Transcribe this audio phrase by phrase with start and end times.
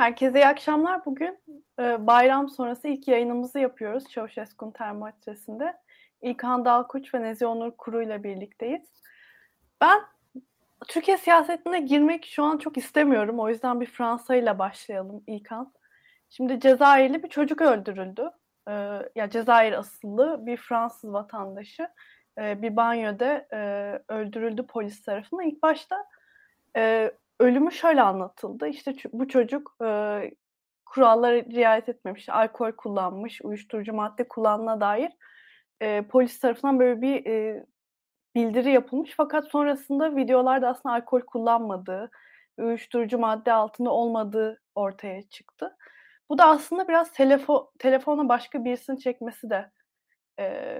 [0.00, 1.04] Herkese iyi akşamlar.
[1.06, 1.38] Bugün
[1.80, 5.76] e, bayram sonrası ilk yayınımızı yapıyoruz Çavuşesku'nun termometresinde.
[6.22, 8.88] İlkan Dalkuç ve Nezi Onur Kuru ile birlikteyiz.
[9.80, 10.00] Ben
[10.88, 13.40] Türkiye siyasetine girmek şu an çok istemiyorum.
[13.40, 15.72] O yüzden bir Fransa ile başlayalım İlkan.
[16.30, 18.30] Şimdi Cezayirli bir çocuk öldürüldü.
[18.68, 18.72] Ee,
[19.16, 21.88] ya Cezayir asıllı bir Fransız vatandaşı
[22.38, 23.58] e, bir banyoda e,
[24.08, 25.46] öldürüldü polis tarafından.
[25.46, 26.06] İlk başta
[26.76, 28.68] e, ölümü şöyle anlatıldı.
[28.68, 30.20] İşte bu çocuk e,
[30.86, 35.12] kurallara riayet etmemiş, alkol kullanmış, uyuşturucu madde kullandığına dair
[35.80, 37.64] e, polis tarafından böyle bir e,
[38.34, 39.14] bildiri yapılmış.
[39.16, 42.10] Fakat sonrasında videolarda aslında alkol kullanmadığı,
[42.58, 45.76] uyuşturucu madde altında olmadığı ortaya çıktı.
[46.30, 49.70] Bu da aslında biraz telefo telefona başka birisini çekmesi de
[50.40, 50.78] e,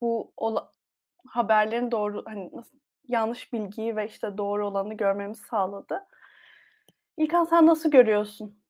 [0.00, 0.72] bu ola,
[1.28, 6.00] haberlerin doğru hani nasıl yanlış bilgiyi ve işte doğru olanı görmemizi sağladı.
[7.16, 8.62] İlkan sen nasıl görüyorsun?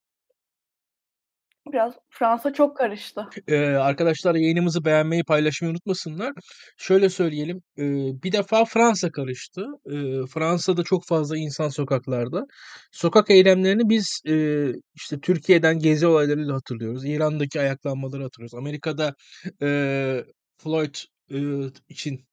[1.72, 3.28] Biraz Fransa çok karıştı.
[3.48, 6.33] Ee, arkadaşlar yayınımızı beğenmeyi, paylaşmayı unutmasınlar.
[6.77, 7.62] Şöyle söyleyelim.
[7.78, 7.83] E,
[8.22, 9.66] bir defa Fransa karıştı.
[9.87, 12.44] E, Fransa'da çok fazla insan sokaklarda.
[12.92, 14.34] Sokak eylemlerini biz e,
[14.94, 17.05] işte Türkiye'den gezi olaylarıyla hatırlıyoruz.
[17.05, 18.55] İran'daki ayaklanmaları hatırlıyoruz.
[18.55, 19.14] Amerika'da
[19.62, 19.69] e,
[20.59, 20.94] Floyd
[21.88, 22.27] için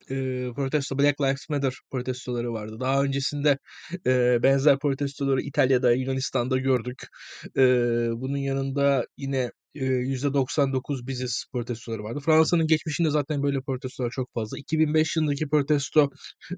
[0.54, 2.76] protesto Black Lives Matter protestoları vardı.
[2.80, 3.58] Daha öncesinde
[4.42, 7.06] benzer protestoları İtalya'da, Yunanistan'da gördük.
[8.20, 12.20] bunun yanında yine %99 biziz protestoları vardı.
[12.20, 14.58] Fransa'nın geçmişinde zaten böyle protestolar çok fazla.
[14.58, 16.10] 2005 yılındaki protesto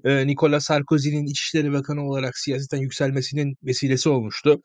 [0.05, 4.61] Nicolas Sarkozy'nin İçişleri Bakanı olarak siyaseten yükselmesinin vesilesi olmuştu.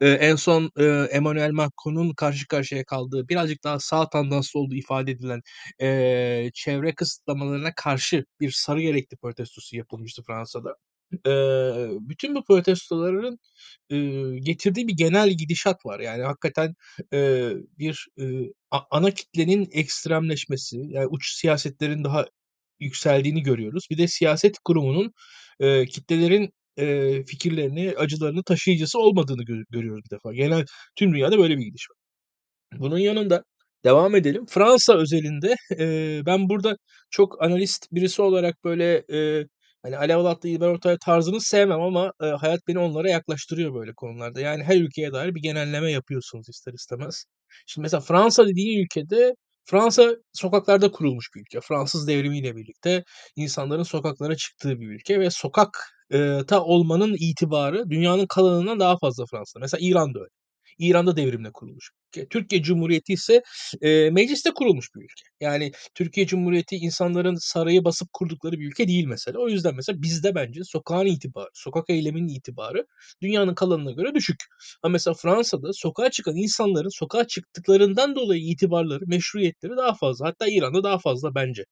[0.00, 5.10] Ee, en son e, Emmanuel Macron'un karşı karşıya kaldığı birazcık daha sağ tandanslı olduğu ifade
[5.10, 5.40] edilen
[5.82, 10.76] e, çevre kısıtlamalarına karşı bir sarı yelekli protestosu yapılmıştı Fransa'da.
[11.26, 11.30] E,
[12.00, 13.38] bütün bu protestoların
[13.90, 13.96] e,
[14.40, 16.00] getirdiği bir genel gidişat var.
[16.00, 16.74] Yani hakikaten
[17.12, 18.24] e, bir e,
[18.90, 22.26] ana kitlenin ekstremleşmesi, yani uç siyasetlerin daha
[22.80, 23.86] yükseldiğini görüyoruz.
[23.90, 25.12] Bir de siyaset kurumunun
[25.60, 30.34] e, kitlelerin e, fikirlerini, acılarını taşıyıcısı olmadığını gö- görüyoruz bir defa.
[30.34, 30.64] Genel
[30.96, 31.96] tüm dünyada böyle bir gidiş var.
[32.80, 33.42] Bunun yanında
[33.84, 34.46] devam edelim.
[34.46, 36.76] Fransa özelinde e, ben burada
[37.10, 39.46] çok analist birisi olarak böyle e,
[39.82, 44.40] hani Alev Alatlı İlber Ortaylı tarzını sevmem ama e, hayat beni onlara yaklaştırıyor böyle konularda.
[44.40, 47.24] Yani her ülkeye dair bir genelleme yapıyorsunuz ister istemez.
[47.66, 49.34] Şimdi mesela Fransa dediğin ülkede
[49.64, 51.60] Fransa sokaklarda kurulmuş bir ülke.
[51.60, 53.04] Fransız devrimiyle birlikte
[53.36, 55.90] insanların sokaklara çıktığı bir ülke ve sokak
[56.48, 59.60] ta olmanın itibarı dünyanın kalanından daha fazla Fransa.
[59.60, 60.39] Mesela İran'da öyle.
[60.80, 61.90] İran'da devrimle kurulmuş.
[62.30, 63.42] Türkiye Cumhuriyeti ise
[63.82, 65.22] e, mecliste kurulmuş bir ülke.
[65.40, 69.38] Yani Türkiye Cumhuriyeti insanların sarayı basıp kurdukları bir ülke değil mesela.
[69.38, 72.86] O yüzden mesela bizde bence sokağın itibarı, sokak eyleminin itibarı
[73.22, 74.36] dünyanın kalanına göre düşük.
[74.82, 80.26] Ama mesela Fransa'da sokağa çıkan insanların sokağa çıktıklarından dolayı itibarları, meşruiyetleri daha fazla.
[80.26, 81.64] Hatta İran'da daha fazla bence.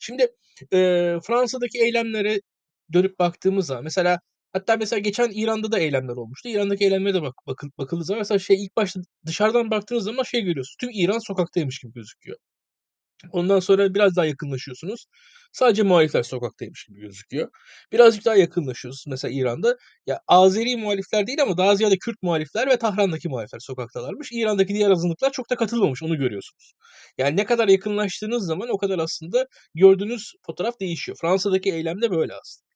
[0.00, 0.22] Şimdi
[0.72, 0.78] e,
[1.26, 2.40] Fransa'daki eylemlere
[2.92, 4.20] dönüp baktığımız zaman mesela
[4.58, 6.48] hatta mesela geçen İran'da da eylemler olmuştu.
[6.48, 10.40] İran'daki eylemlere de bak, bakıl, bakıldığı zaman mesela şey ilk başta dışarıdan baktığınız zaman şey
[10.42, 10.76] görüyorsunuz.
[10.80, 12.38] Tüm İran sokaktaymış gibi gözüküyor.
[13.32, 15.06] Ondan sonra biraz daha yakınlaşıyorsunuz.
[15.52, 17.48] Sadece muhalifler sokaktaymış gibi gözüküyor.
[17.92, 19.04] Birazcık daha yakınlaşıyorsunuz.
[19.08, 19.76] Mesela İran'da
[20.06, 24.28] ya Azeri muhalifler değil ama daha ziyade Kürt muhalifler ve Tahran'daki muhalifler sokaktalarmış.
[24.32, 26.02] İran'daki diğer azınlıklar çok da katılmamış.
[26.02, 26.72] Onu görüyorsunuz.
[27.18, 31.18] Yani ne kadar yakınlaştığınız zaman o kadar aslında gördüğünüz fotoğraf değişiyor.
[31.20, 32.67] Fransa'daki eylemde böyle aslında.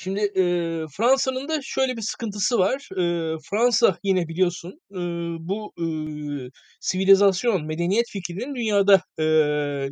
[0.00, 0.42] Şimdi e,
[0.96, 2.88] Fransa'nın da şöyle bir sıkıntısı var.
[2.92, 4.98] E, Fransa yine biliyorsun e,
[5.48, 5.86] bu e,
[6.80, 9.24] sivilizasyon, medeniyet fikrinin dünyada e,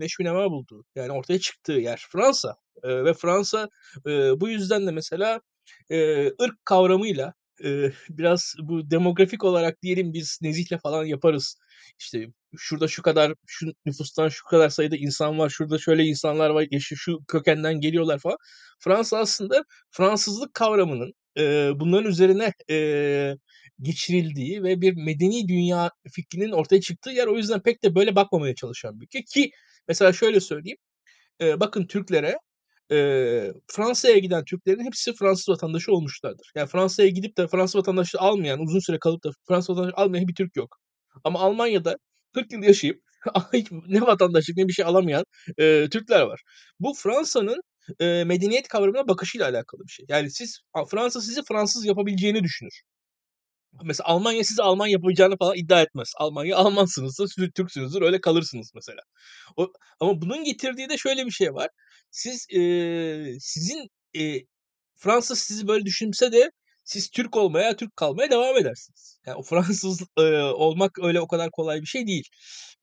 [0.00, 2.56] neşvinema bulduğu, yani ortaya çıktığı yer Fransa.
[2.82, 3.68] E, ve Fransa
[4.06, 5.40] e, bu yüzden de mesela
[5.90, 7.34] e, ırk kavramıyla
[8.08, 11.58] biraz bu demografik olarak diyelim biz Nezih'le falan yaparız.
[11.98, 12.26] İşte
[12.58, 15.48] şurada şu kadar şu nüfustan şu kadar sayıda insan var.
[15.50, 16.66] Şurada şöyle insanlar var.
[16.70, 18.36] Yaşı şu kökenden geliyorlar falan.
[18.80, 23.36] Fransa aslında Fransızlık kavramının e, bunların üzerine e,
[23.82, 27.26] geçirildiği ve bir medeni dünya fikrinin ortaya çıktığı yer.
[27.26, 29.24] O yüzden pek de böyle bakmamaya çalışan bir ülke.
[29.24, 29.50] Ki
[29.88, 30.78] mesela şöyle söyleyeyim.
[31.40, 32.38] E, bakın Türklere
[32.92, 36.50] e, Fransa'ya giden Türklerin hepsi Fransız vatandaşı olmuşlardır.
[36.54, 40.34] Yani Fransa'ya gidip de Fransız vatandaşı almayan, uzun süre kalıp da Fransız vatandaşı almayan bir
[40.34, 40.76] Türk yok.
[41.24, 41.96] Ama Almanya'da
[42.34, 43.02] 40 yıl yaşayıp
[43.88, 45.24] ne vatandaşlık ne bir şey alamayan
[45.58, 46.42] e, Türkler var.
[46.80, 47.60] Bu Fransa'nın
[48.00, 50.06] e, medeniyet kavramına bakışıyla alakalı bir şey.
[50.08, 50.60] Yani siz
[50.90, 52.82] Fransa sizi Fransız yapabileceğini düşünür.
[53.84, 56.12] Mesela Almanya size Alman yapacağını falan iddia etmez.
[56.18, 59.00] Almanya Almansınızdır, siz Türksünüzdür, öyle kalırsınız mesela.
[59.56, 61.68] O, ama bunun getirdiği de şöyle bir şey var.
[62.10, 62.60] Siz e,
[63.40, 63.88] sizin
[64.18, 64.40] e,
[64.96, 66.50] Fransa sizi böyle düşünse de
[66.84, 69.20] siz Türk olmaya, Türk kalmaya devam edersiniz.
[69.26, 72.28] Yani o Fransız e, olmak öyle o kadar kolay bir şey değil.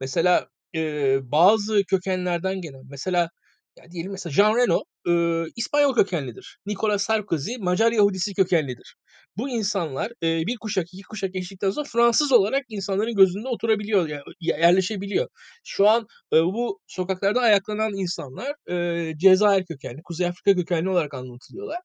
[0.02, 3.30] Mesela e, bazı kökenlerden gelen, mesela
[3.78, 5.12] ya diyelim mesela Jean Reno e,
[5.56, 6.58] İspanyol kökenlidir.
[6.66, 8.96] Nicolas Sarkozy Macar Yahudisi kökenlidir.
[9.38, 14.10] Bu insanlar e, bir kuşak, iki kuşak geçtikten sonra Fransız olarak insanların gözünde oturabiliyor,
[14.40, 15.28] yerleşebiliyor.
[15.64, 21.80] Şu an e, bu sokaklarda ayaklanan insanlar e, Cezayir kökenli, Kuzey Afrika kökenli olarak anlatılıyorlar.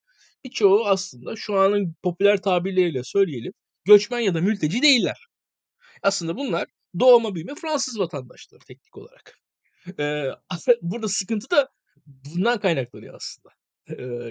[0.45, 3.53] Birçoğu aslında şu anın popüler tabirleriyle söyleyelim
[3.85, 5.27] göçmen ya da mülteci değiller.
[6.03, 6.67] Aslında bunlar
[7.01, 9.39] doğma büyüme Fransız vatandaşları teknik olarak.
[9.99, 10.25] Ee,
[10.83, 11.69] burada sıkıntı da
[12.09, 13.51] bundan kaynaklanıyor aslında.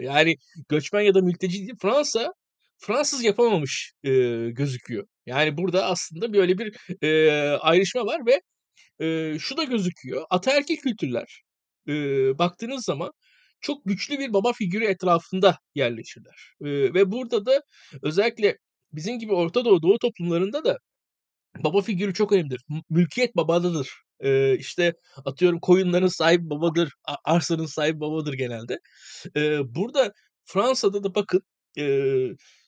[0.01, 0.35] Yani
[0.69, 2.33] göçmen ya da mülteci değil Fransa
[2.79, 4.09] Fransız yapamamış e,
[4.49, 5.07] gözüküyor.
[5.25, 8.41] Yani burada aslında böyle bir e, ayrışma var ve
[9.05, 10.25] e, şu da gözüküyor.
[10.29, 11.41] Ataerkil kültürler
[11.87, 11.93] e,
[12.37, 13.11] baktığınız zaman
[13.61, 16.53] çok güçlü bir baba figürü etrafında yerleşirler.
[16.61, 17.61] E, ve burada da
[18.01, 18.57] özellikle
[18.93, 20.77] bizim gibi Orta Doğu, Doğu toplumlarında da
[21.63, 22.61] baba figürü çok önemlidir.
[22.89, 23.89] Mülkiyet babadadır.
[24.19, 24.93] Ee, işte
[25.25, 26.93] atıyorum koyunların sahibi babadır,
[27.23, 28.79] arsanın sahibi babadır genelde.
[29.35, 30.13] Ee, burada
[30.45, 31.41] Fransa'da da bakın
[31.77, 31.83] e,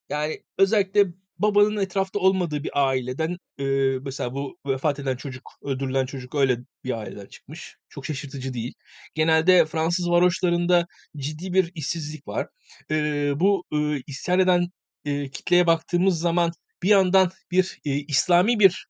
[0.09, 1.05] yani özellikle
[1.37, 3.63] babanın etrafta olmadığı bir aileden e,
[4.01, 7.77] mesela bu vefat eden çocuk, öldürülen çocuk öyle bir aileden çıkmış.
[7.89, 8.73] Çok şaşırtıcı değil.
[9.15, 10.87] Genelde Fransız varoşlarında
[11.17, 12.47] ciddi bir işsizlik var.
[12.91, 14.67] E, bu e, isyan eden
[15.05, 16.51] e, kitleye baktığımız zaman
[16.83, 18.87] bir yandan bir e, İslami bir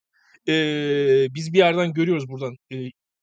[0.47, 0.53] e,
[1.35, 2.77] biz bir yerden görüyoruz buradan e,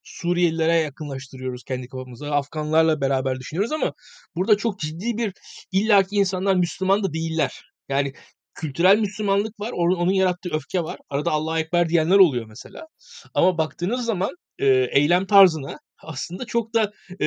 [0.06, 2.30] Suriyelilere yakınlaştırıyoruz kendi kafamıza.
[2.30, 3.92] Afganlarla beraber düşünüyoruz ama
[4.36, 5.32] burada çok ciddi bir
[5.72, 7.62] illaki insanlar Müslüman da değiller.
[7.88, 8.12] Yani
[8.54, 9.72] kültürel Müslümanlık var.
[9.72, 10.98] Onun yarattığı öfke var.
[11.10, 12.86] Arada Allahu Ekber diyenler oluyor mesela.
[13.34, 17.26] Ama baktığınız zaman e, eylem tarzına aslında çok da e,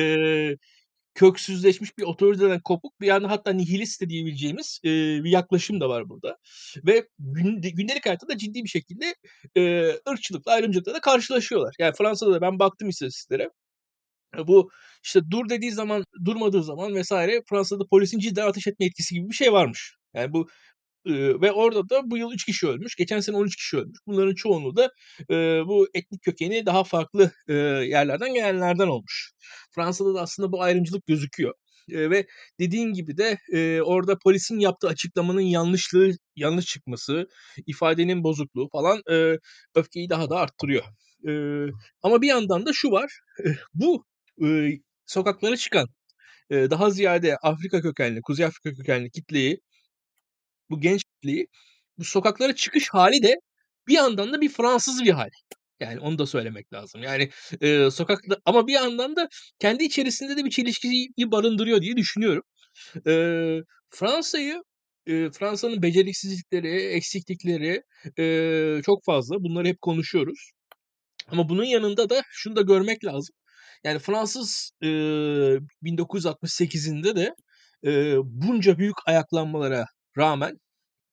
[1.14, 4.88] köksüzleşmiş bir otoriteden kopuk bir yana hatta nihilist de diyebileceğimiz e,
[5.24, 6.38] bir yaklaşım da var burada.
[6.86, 9.14] Ve gün, gündelik hayatta da ciddi bir şekilde
[9.56, 11.74] e, ırkçılıkla ayrımcılıkla da karşılaşıyorlar.
[11.78, 13.50] Yani Fransa'da da ben baktım istatistiklere.
[14.46, 14.70] Bu
[15.04, 19.34] işte dur dediği zaman durmadığı zaman vesaire Fransa'da polisin cidden ateş etme etkisi gibi bir
[19.34, 19.96] şey varmış.
[20.14, 20.48] Yani bu
[21.06, 22.96] ve orada da bu yıl 3 kişi ölmüş.
[22.96, 23.98] Geçen sene 13 kişi ölmüş.
[24.06, 24.90] Bunların çoğunluğu da
[25.30, 25.34] e,
[25.66, 29.32] bu etnik kökeni daha farklı e, yerlerden gelenlerden olmuş.
[29.74, 31.54] Fransa'da da aslında bu ayrımcılık gözüküyor.
[31.90, 32.26] E, ve
[32.60, 37.26] dediğin gibi de e, orada polisin yaptığı açıklamanın yanlışlığı, yanlış çıkması,
[37.66, 39.38] ifadenin bozukluğu falan e,
[39.74, 40.84] öfkeyi daha da arttırıyor.
[41.28, 41.32] E,
[42.02, 43.20] ama bir yandan da şu var.
[43.46, 44.04] E, bu
[44.46, 44.70] e,
[45.06, 45.88] sokaklara çıkan
[46.50, 49.60] daha ziyade Afrika kökenli, Kuzey Afrika kökenli kitleyi
[50.70, 51.46] bu genç kitleyi
[51.98, 53.34] bu sokaklara çıkış hali de
[53.88, 55.30] bir yandan da bir Fransız bir hal.
[55.80, 57.02] Yani onu da söylemek lazım.
[57.02, 57.30] Yani
[57.60, 59.28] e, sokakta ama bir yandan da
[59.58, 62.42] kendi içerisinde de bir çelişkiyi barındırıyor diye düşünüyorum.
[63.06, 63.12] E,
[63.90, 64.62] Fransa'yı
[65.06, 67.82] e, Fransa'nın beceriksizlikleri, eksiklikleri
[68.18, 69.36] e, çok fazla.
[69.40, 70.50] Bunları hep konuşuyoruz.
[71.28, 73.34] Ama bunun yanında da şunu da görmek lazım.
[73.84, 74.86] Yani Fransız e,
[75.82, 77.34] 1968'inde de
[77.84, 79.86] e, bunca büyük ayaklanmalara
[80.18, 80.58] rağmen,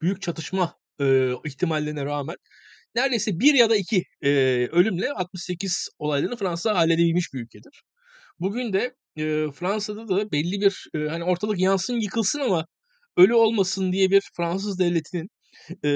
[0.02, 2.36] büyük çatışma e, ihtimallerine rağmen
[2.96, 4.30] neredeyse bir ya da iki e,
[4.72, 7.84] ölümle 68 olaylarını Fransa halledebilmiş bir ülkedir.
[8.40, 12.66] Bugün de e, Fransa'da da belli bir e, hani ortalık yansın yıkılsın ama
[13.18, 15.30] ölü olmasın diye bir Fransız devletinin
[15.84, 15.90] e,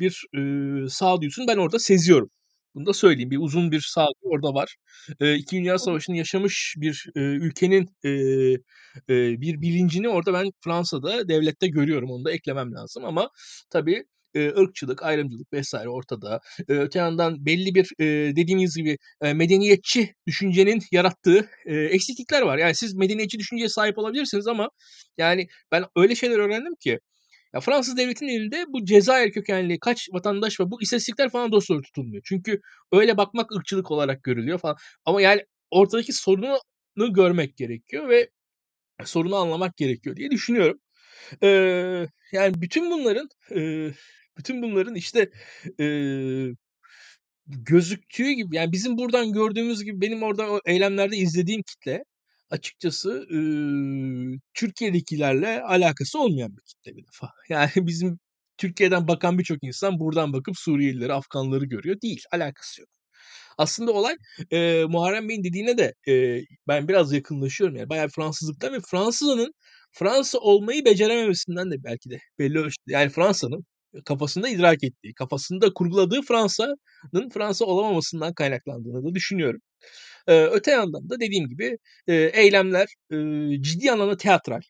[0.00, 0.40] bir e,
[0.88, 2.30] sağduyusunu ben orada seziyorum.
[2.74, 3.30] Bunu da söyleyeyim.
[3.30, 4.76] Bir uzun bir sağduyu orada var.
[5.20, 8.10] E, İki Dünya Savaşı'nı yaşamış bir e, ülkenin e,
[9.08, 12.10] e, bir bilincini orada ben Fransa'da devlette görüyorum.
[12.10, 13.30] Onu da eklemem lazım ama
[13.70, 14.04] tabii
[14.34, 16.40] e, ırkçılık, ayrımcılık vesaire ortada.
[16.68, 22.58] E, öte yandan belli bir e, dediğimiz gibi e, medeniyetçi düşüncenin yarattığı e, eksiklikler var.
[22.58, 24.70] Yani siz medeniyetçi düşünceye sahip olabilirsiniz ama
[25.18, 27.00] yani ben öyle şeyler öğrendim ki
[27.54, 32.22] ya Fransız devletinin elinde bu Cezayir kökenli kaç vatandaş var bu istatistikler falan dosyaları tutulmuyor.
[32.26, 32.60] Çünkü
[32.92, 34.76] öyle bakmak ırkçılık olarak görülüyor falan.
[35.04, 36.58] Ama yani ortadaki sorunu
[37.12, 38.30] görmek gerekiyor ve
[39.04, 40.80] sorunu anlamak gerekiyor diye düşünüyorum.
[41.42, 43.90] Ee, yani bütün bunların e,
[44.38, 45.30] bütün bunların işte
[45.80, 45.86] e,
[47.46, 52.04] gözüktüğü gibi yani bizim buradan gördüğümüz gibi benim orada o eylemlerde izlediğim kitle
[52.54, 53.38] açıkçası e,
[54.54, 57.30] Türkiye'dekilerle alakası olmayan bir kitle bir defa.
[57.48, 58.18] Yani bizim
[58.58, 62.00] Türkiye'den bakan birçok insan buradan bakıp Suriyelileri, Afganları görüyor.
[62.02, 62.90] Değil, alakası yok.
[63.58, 64.16] Aslında olay
[64.52, 67.76] e, Muharrem Bey'in dediğine de e, ben biraz yakınlaşıyorum.
[67.76, 69.54] Yani bayağı Fransızlıktan ve Fransız'ın
[69.92, 72.92] Fransa olmayı becerememesinden de belki de belli ölçüde.
[72.92, 73.64] Yani Fransa'nın
[74.04, 79.60] kafasında idrak ettiği, kafasında kurguladığı Fransa'nın Fransa olamamasından kaynaklandığını da düşünüyorum.
[80.28, 81.78] Eee, öte yandan da dediğim gibi,
[82.08, 84.60] eee, eylemler, eee, ciddi anlamda teatral.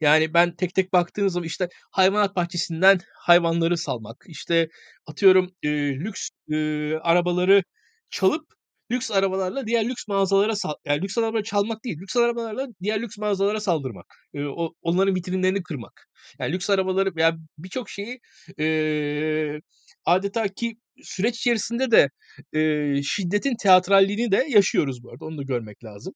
[0.00, 4.68] Yani ben tek tek baktığınız zaman işte hayvanat bahçesinden hayvanları salmak, işte
[5.06, 7.62] atıyorum, eee, lüks, eee, arabaları
[8.10, 8.46] çalıp
[8.92, 13.18] lüks arabalarla diğer lüks mağazalara sal yani lüks arabaları çalmak değil, lüks arabalarla diğer lüks
[13.18, 14.06] mağazalara saldırmak.
[14.34, 16.08] Eee, o onların vitrinlerini kırmak.
[16.40, 18.20] Yani lüks arabaları veya birçok şeyi,
[18.58, 19.60] eee,
[20.06, 22.10] adeta ki süreç içerisinde de,
[22.54, 25.24] eee, şiddetin teatralliğini de yaşıyoruz bu arada.
[25.24, 26.14] Onu da görmek lazım.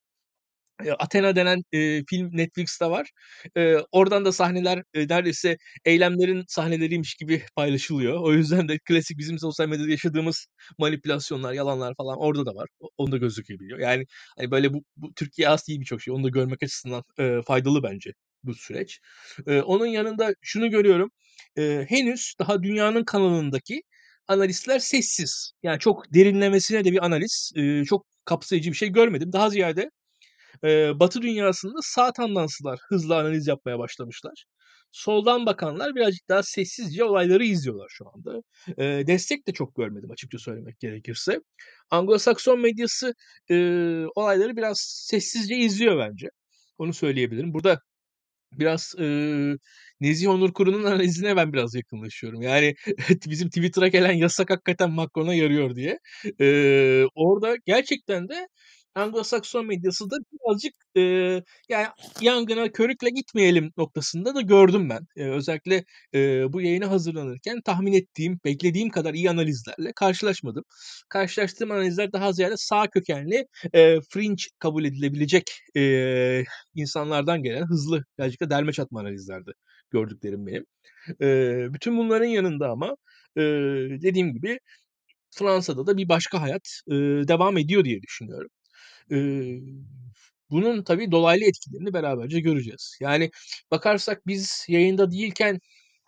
[0.98, 3.10] Athena denen, eee, film Netflix'te var.
[3.56, 8.20] Eee, oradan da sahneler, eee, neredeyse eylemlerin sahneleriymiş gibi paylaşılıyor.
[8.22, 10.46] O yüzden de klasik bizim sosyal medyada yaşadığımız
[10.78, 12.68] manipülasyonlar, yalanlar falan orada da var.
[12.98, 13.78] Onu da gözükebiliyor.
[13.78, 14.04] Yani,
[14.38, 16.14] hani, böyle bu bu Türkiye'ye has değil birçok şey.
[16.14, 18.12] Onu da görmek açısından, eee, faydalı bence
[18.44, 19.00] bu süreç.
[19.46, 21.10] Eee, onun yanında şunu görüyorum.
[21.56, 23.82] Eee, henüz daha dünyanın kanalındaki
[24.28, 25.52] analistler sessiz.
[25.62, 29.32] Yani çok derinlemesine de bir analiz, eee, çok kapsayıcı bir şey görmedim.
[29.32, 29.90] Daha ziyade
[30.64, 34.44] Eee, Batı dünyasında sağ tandanslılar hızlı analiz yapmaya başlamışlar.
[34.92, 38.42] Soldan bakanlar birazcık daha sessizce olayları izliyorlar şu anda.
[38.78, 41.40] Eee, destek de çok görmedim açıkça söylemek gerekirse.
[41.90, 43.14] Anglo-Sakson medyası,
[43.50, 46.28] eee, olayları biraz sessizce izliyor bence.
[46.78, 47.54] Onu söyleyebilirim.
[47.54, 47.80] Burada
[48.52, 49.56] biraz, eee,
[50.00, 52.42] Nezih Onur Kuru'nun analizine ben biraz yakınlaşıyorum.
[52.42, 52.74] Yani
[53.26, 55.98] bizim Twitter'a gelen yasak hakikaten Macron'a yarıyor diye.
[56.40, 58.48] Eee, orada gerçekten de
[58.94, 61.86] Anglo-Sakson medyası da birazcık, eee, yani
[62.22, 65.06] yangına körükle gitmeyelim noktasında da gördüm ben.
[65.16, 70.64] Eee, özellikle, eee, bu yayına hazırlanırken tahmin ettiğim, beklediğim kadar iyi analizlerle karşılaşmadım.
[71.08, 75.44] Karşılaştığım analizler daha ziyade sağ kökenli, eee, fringe kabul edilebilecek,
[75.74, 76.44] eee,
[76.74, 79.52] insanlardan gelen hızlı, birazcık da derme çatma analizlerdi
[79.90, 80.66] gördüklerim benim.
[81.20, 82.96] Eee, bütün bunların yanında ama,
[83.36, 83.44] eee,
[84.02, 84.58] dediğim gibi
[85.30, 88.50] Fransa'da da bir başka hayat, eee, devam ediyor diye düşünüyorum.
[89.10, 89.60] Eee,
[90.50, 92.96] bunun tabii dolaylı etkilerini beraberce göreceğiz.
[93.00, 93.30] Yani
[93.70, 95.60] bakarsak biz yayında değilken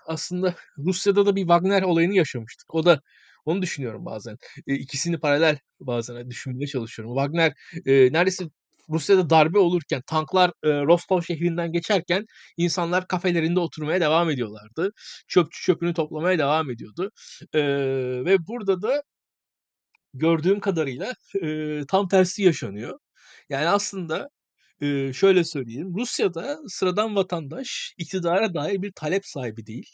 [0.07, 2.75] aslında Rusya'da da bir Wagner olayını yaşamıştık.
[2.75, 3.01] O da
[3.47, 4.37] onu düşünüyorum bazen.
[4.67, 7.15] Eee, ikisini paralel bazen düşünmeye çalışıyorum.
[7.17, 7.53] Wagner,
[7.87, 8.45] eee, neredeyse
[8.91, 14.93] Rusya'da darbe olurken, tanklar, eee, Rostov şehrinden geçerken insanlar kafelerinde oturmaya devam ediyorlardı.
[15.29, 17.11] Çöpçü çöpünü toplamaya devam ediyordu.
[17.55, 19.03] Eee, ve burada da
[20.15, 22.99] gördüğüm kadarıyla, eee, tam tersi yaşanıyor.
[23.49, 24.29] Yani aslında,
[24.83, 29.87] eee, şöyle söyleyeyim, Rusya'da sıradan vatandaş iktidara dair bir talep sahibi değil.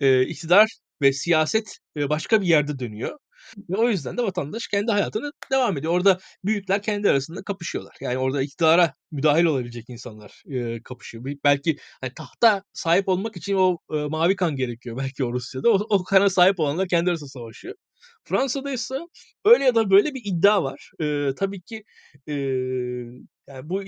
[0.00, 0.70] Eee, iktidar
[1.02, 3.18] ve siyaset, eee, başka bir yerde dönüyor
[3.70, 5.92] ve o yüzden de vatandaş kendi hayatına devam ediyor.
[5.94, 7.96] Orada büyükler kendi arasında kapışıyorlar.
[8.00, 11.24] Yani orada iktidara müdahil olabilecek insanlar, eee, kapışıyor.
[11.44, 15.70] Belki, hani, tahta sahip olmak için o, eee, mavi kan gerekiyor belki o Rusya'da.
[15.72, 17.74] O o kana sahip olanlar kendi arasında savaşıyor.
[18.24, 19.08] Fransa'daysa
[19.44, 20.90] öyle ya da böyle bir iddia var.
[21.00, 21.84] Eee, tabii ki,
[22.26, 23.06] eee,
[23.48, 23.82] yani bu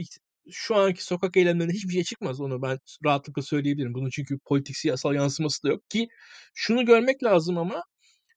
[0.52, 2.40] şu anki sokak eylemlerinde hiçbir şey çıkmaz.
[2.40, 3.94] Onu ben rahatlıkla söyleyebilirim.
[3.94, 6.08] Bunun çünkü politik, siyasal yansıması da yok ki
[6.54, 7.82] şunu görmek lazım ama,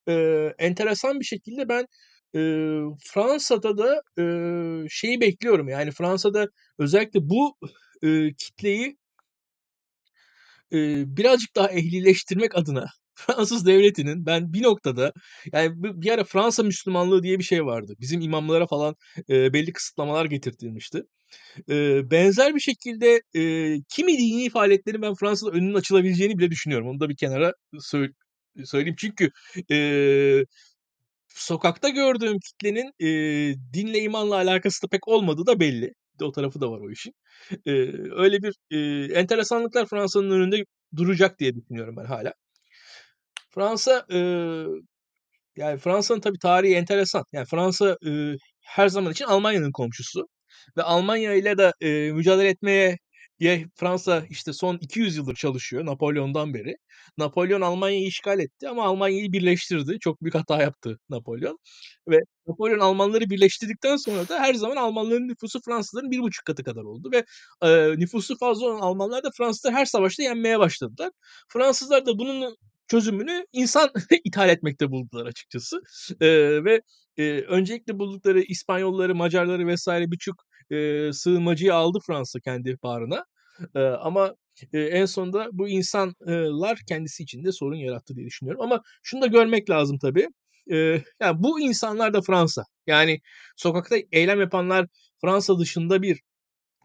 [0.08, 1.88] eee, enteresan bir şekilde ben,
[2.36, 2.82] eee,
[3.14, 6.48] Fransa'da da, eee, şeyi bekliyorum, yani Fransa'da
[6.80, 7.56] özellikle bu,
[8.04, 8.98] eee, kitleyi
[10.72, 12.86] eee, birazcık daha ehlileştirmek adına
[13.28, 15.14] Fransız devletinin ben bir noktada
[15.54, 17.94] yani bir ara Fransa Müslümanlığı diye bir şey vardı.
[18.02, 18.96] Bizim imamlara falan,
[19.30, 21.04] eee, belli kısıtlamalar getirtilmişti.
[21.70, 26.88] Eee, benzer bir şekilde, eee, kimi dini faaliyetlerin ben Fransa'da önünün açılabileceğini bile düşünüyorum.
[26.90, 28.10] Onu da bir kenara söy
[28.66, 28.96] söyleyeyim.
[29.00, 29.32] Çünkü,
[29.70, 30.46] eee,
[31.28, 35.94] sokakta gördüğüm kitlenin, eee, dinle imanla alakası da pek olmadığı da belli.
[36.24, 37.14] O tarafı da var o işin.
[37.66, 40.66] Eee, öyle bir, eee, enteresanlıklar Fransa'nın önünde
[40.98, 42.34] duracak diye düşünüyorum ben hâlâ.
[43.52, 44.66] Fransa, eee,
[45.58, 47.24] yani Fransa'nın tabii tarihi enteresan.
[47.34, 50.28] Yani Fransa, eee, her zaman için Almanya'nın komşusu
[50.78, 52.98] ve Almanya ile de, eee, mücadele etmeye
[53.40, 56.76] ye Fransa işte son 200 yıldır çalışıyor Napolyon'dan beri.
[57.18, 60.00] Napolyon Almanya'yı işgal etti ama Almanya'yı birleştirdi.
[60.00, 61.60] Çok büyük hata yaptı Napolyon
[62.10, 67.10] ve Napolyon Almanları birleştirdikten sonra da her zaman Almanların nüfusu Fransızların 1,5 katı kadar oldu
[67.14, 67.26] ve,
[67.64, 71.12] eee, nüfusu fazla olan Almanlar da Fransızları her savaşta yenmeye başladılar.
[71.50, 72.58] Fransızlar da bunun
[72.90, 73.90] çözümünü insan
[74.26, 75.82] ithal etmekte buldular açıkçası.
[76.22, 76.82] Eee, ve,
[77.18, 80.12] eee, öncelikle buldukları İspanyolları, Macarları vs.
[80.12, 80.36] birçok,
[80.72, 83.26] eee, sığınmacıyı aldı Fransa kendi bağrına.
[83.76, 84.36] Eee, ama,
[84.74, 86.14] eee, en sonunda bu insan
[86.62, 88.62] lar kendisi için de sorun yarattı diye düşünüyorum.
[88.62, 90.28] Ama şunu da görmek lazım tabii.
[90.68, 92.64] Eee, ya bu insanlar da Fransa.
[92.88, 93.20] Yani
[93.58, 94.88] sokakta eylem yapanlar
[95.22, 96.22] Fransa dışında bir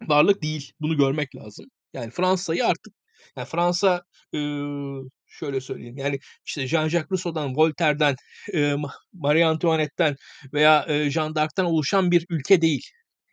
[0.08, 0.72] varlık değil.
[0.80, 1.66] Bunu görmek lazım.
[1.94, 2.94] Yani Fransa'yı artık
[3.36, 4.02] yani Fransa,
[4.34, 5.04] ııı,
[5.38, 5.96] Şöyle söyleyeyim.
[5.98, 8.16] Yani işte Jean-Jacques Rousseau'dan, Voltaire'den,
[8.54, 8.74] e,
[9.12, 10.16] Marie Antoinette'den
[10.52, 12.82] veya e, Jean d'Arc'tan oluşan bir ülke değil.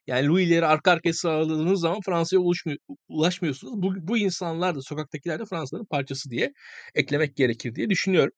[0.08, 2.42] Yani Louis'leri arka arkaya sıraladığınız zaman Fransa'ya
[3.10, 3.74] ulaşmıyorsunuz.
[3.84, 6.54] Bu, bu insanlar da sokaktakiler de Fransa'nın parçası diye
[6.96, 8.32] eklemek gerekir diye düşünüyorum.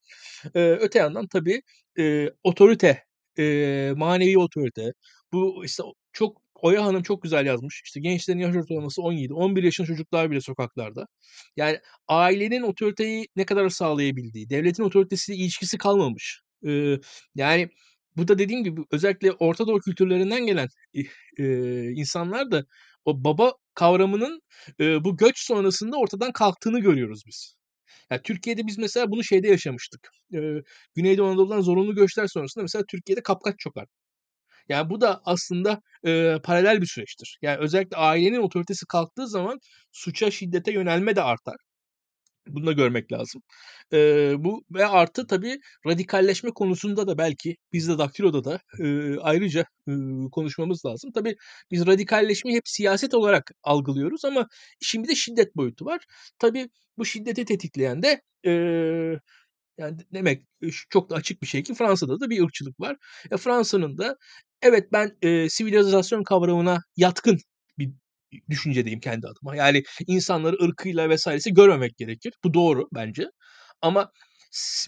[0.56, 1.62] Ee, öte yandan tabii
[2.00, 3.04] e, otorite,
[3.40, 4.94] e, manevi otorite.
[5.34, 7.82] Bu işte çok Oya Hanım çok güzel yazmış.
[7.86, 11.08] İşte gençlerin yaş ortalaması 17, 11 yaşında çocuklar bile sokaklarda.
[11.58, 16.42] Yani ailenin otoriteyi ne kadar sağlayabildiği, devletin otoritesiyle ilişkisi kalmamış.
[16.68, 16.96] Ee,
[17.36, 17.70] yani
[18.18, 20.68] bu da dediğim gibi özellikle Orta Doğu kültürlerinden gelen
[21.38, 21.44] e,
[21.92, 22.66] insanlar da
[23.06, 24.42] o baba kavramının
[24.80, 27.56] e, bu göç sonrasında ortadan kalktığını görüyoruz biz.
[28.12, 30.10] Yani Türkiye'de biz mesela bunu şeyde yaşamıştık.
[30.34, 30.40] E,
[30.96, 33.88] Güneydoğu Anadolu'dan zorunlu göçler sonrasında mesela Türkiye'de kapkaç çokar.
[34.70, 37.38] Yani bu da aslında e, paralel bir süreçtir.
[37.42, 39.60] Yani özellikle ailenin otoritesi kalktığı zaman
[39.92, 41.56] suça, şiddete yönelme de artar.
[42.48, 43.42] Bunu da görmek lazım.
[43.94, 49.66] Ee, bu ve artı tabii radikalleşme konusunda da belki biz de Daktilo'da da e, ayrıca
[49.88, 49.92] e,
[50.32, 51.12] konuşmamız lazım.
[51.16, 51.36] Tabii
[51.72, 54.48] biz radikalleşmeyi hep siyaset olarak algılıyoruz ama
[54.82, 56.06] şimdi de şiddet boyutu var.
[56.40, 58.52] Tabii bu şiddeti tetikleyen de e,
[59.78, 60.44] yani demek
[60.90, 62.98] çok da açık bir şey ki Fransa'da da bir ırkçılık var.
[63.32, 64.18] E, Fransa'nın da
[64.64, 67.38] evet ben e, sivilizasyon kavramına yatkın
[67.80, 67.92] bir
[68.50, 69.56] düşüncedeyim kendi adıma.
[69.56, 72.34] Yani insanları ırkıyla vesairesi görmemek gerekir.
[72.44, 73.26] Bu doğru bence.
[73.82, 74.12] Ama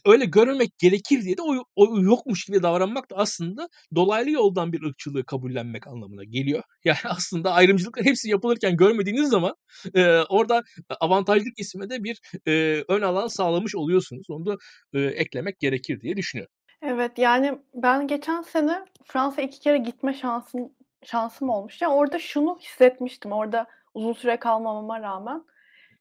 [0.05, 4.83] öyle görmemek gerekir diye de o, o yokmuş gibi davranmak da aslında dolaylı yoldan bir
[4.83, 6.63] ırkçılığı kabullenmek anlamına geliyor.
[6.85, 9.55] Yani aslında ayrımcılıklar hepsi yapılırken görmediğiniz zaman
[9.95, 10.63] e, orada
[10.99, 14.25] avantajlık isme de bir e, ön alan sağlamış oluyorsunuz.
[14.29, 14.55] Onu da
[14.93, 16.51] e, eklemek gerekir diye düşünüyorum.
[16.95, 20.71] Evet yani ben geçen sene Fransa iki kere gitme şansım
[21.03, 21.81] şansım olmuş.
[21.81, 23.31] Yani orada şunu hissetmiştim.
[23.31, 25.43] Orada uzun süre kalmamama rağmen.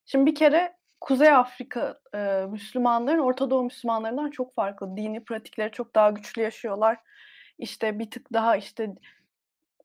[0.07, 4.97] Şimdi bir kere Kuzey Afrika e, Müslümanların Orta Doğu Müslümanlarından çok farklı.
[4.97, 6.99] Dini pratikleri çok daha güçlü yaşıyorlar.
[7.59, 8.95] İşte bir tık daha işte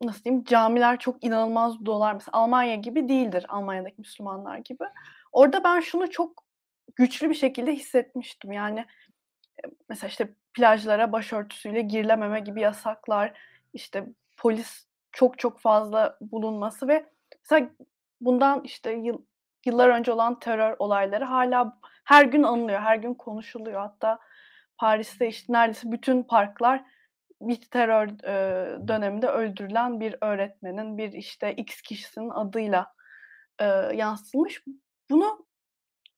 [0.02, 2.14] nasıl diyeyim camiler çok inanılmaz dolar.
[2.14, 4.84] Mesela Almanya gibi değildir Almanya'daki Müslümanlar gibi.
[5.32, 6.44] Orada ben şunu çok
[6.96, 8.52] güçlü bir şekilde hissetmiştim.
[8.52, 8.86] Yani
[9.90, 13.34] mesela işte plajlara başörtüsüyle girilememe gibi yasaklar,
[13.74, 14.06] işte
[14.38, 17.06] polis çok çok fazla bulunması ve
[17.44, 17.70] mesela
[18.22, 19.22] bundan işte yıl,
[19.66, 23.82] yıllar önce olan terör olayları hala her gün anılıyor, her gün konuşuluyor.
[23.82, 24.20] Hatta
[24.78, 26.84] Paris'te işte neredeyse bütün parklar
[27.42, 32.94] bir terör e, döneminde öldürülen bir öğretmenin, bir işte X kişisinin adıyla
[33.60, 34.64] e, yansıtılmış.
[35.10, 35.46] Bunu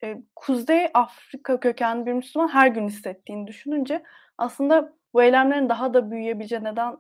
[0.04, 4.04] e, Kuzey Afrika kökenli bir Müslüman her gün hissettiğini düşününce
[4.38, 6.94] aslında bu eylemlerin daha da büyüyebileceği neden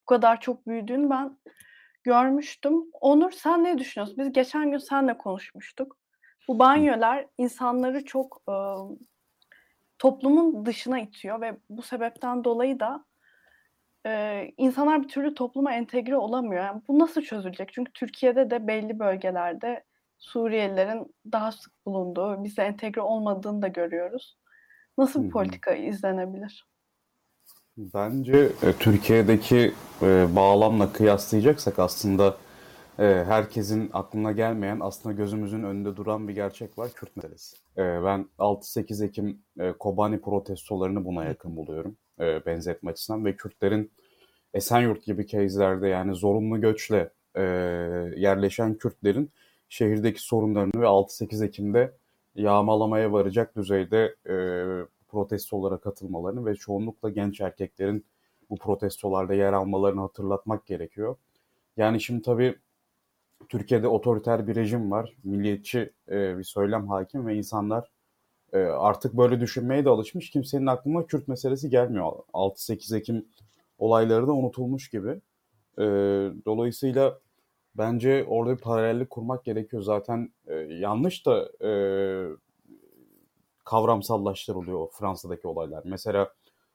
[0.00, 1.38] bu kadar çok büyüdüğünü ben
[2.04, 2.84] görmüştüm.
[2.92, 4.16] Onur sen ne düşünüyorsun?
[4.18, 5.96] Biz geçen gün senle konuşmuştuk.
[6.48, 8.54] Bu banyolar insanları çok e,
[9.98, 13.04] toplumun dışına itiyor ve bu sebepten dolayı da
[14.06, 16.64] e, insanlar bir türlü topluma entegre olamıyor.
[16.64, 17.72] Yani bu nasıl çözülecek?
[17.72, 19.84] Çünkü Türkiye'de de belli bölgelerde
[20.18, 24.38] Suriyelilerin daha sık bulunduğu, bize entegre olmadığını da görüyoruz.
[24.98, 26.66] Nasıl bir politika izlenebilir?
[27.76, 32.36] Bence e, Türkiye'deki e, bağlamla kıyaslayacaksak aslında
[32.98, 37.56] e, herkesin aklına gelmeyen aslında gözümüzün önünde duran bir gerçek var Kürt meselesi.
[37.76, 43.92] E, ben 6-8 Ekim e, Kobani protestolarını buna yakın buluyorum e, benzetme açısından ve Kürtlerin
[44.54, 47.42] Esenyurt gibi case'lerde yani zorunlu göçle e,
[48.16, 49.30] yerleşen Kürtlerin
[49.68, 51.96] şehirdeki sorunlarını ve 6-8 Ekim'de
[52.34, 54.34] yağmalamaya varacak düzeyde e,
[55.08, 58.06] protestolara katılmalarını ve çoğunlukla genç erkeklerin
[58.50, 61.16] bu protestolarda yer almalarını hatırlatmak gerekiyor.
[61.76, 62.54] Yani şimdi tabii
[63.48, 67.90] Türkiye'de otoriter bir rejim var, milliyetçi e, bir söylem hakim ve insanlar
[68.52, 70.30] e, artık böyle düşünmeye de alışmış.
[70.30, 72.12] Kimsenin aklına Kürt meselesi gelmiyor.
[72.32, 73.26] 6-8 Ekim
[73.78, 75.10] olayları da unutulmuş gibi.
[75.78, 75.84] E,
[76.46, 77.18] dolayısıyla
[77.78, 79.82] bence orada bir paralellik kurmak gerekiyor.
[79.82, 81.72] Zaten e, yanlış da e,
[83.64, 85.82] kavramsallaştırılıyor Fransa'daki olaylar.
[85.84, 86.32] Mesela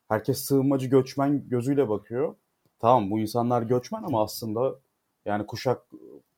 [0.08, 2.36] herkes sığınmacı göçmen gözüyle bakıyor.
[2.80, 4.76] Tamam bu insanlar göçmen ama aslında
[5.26, 5.82] yani kuşak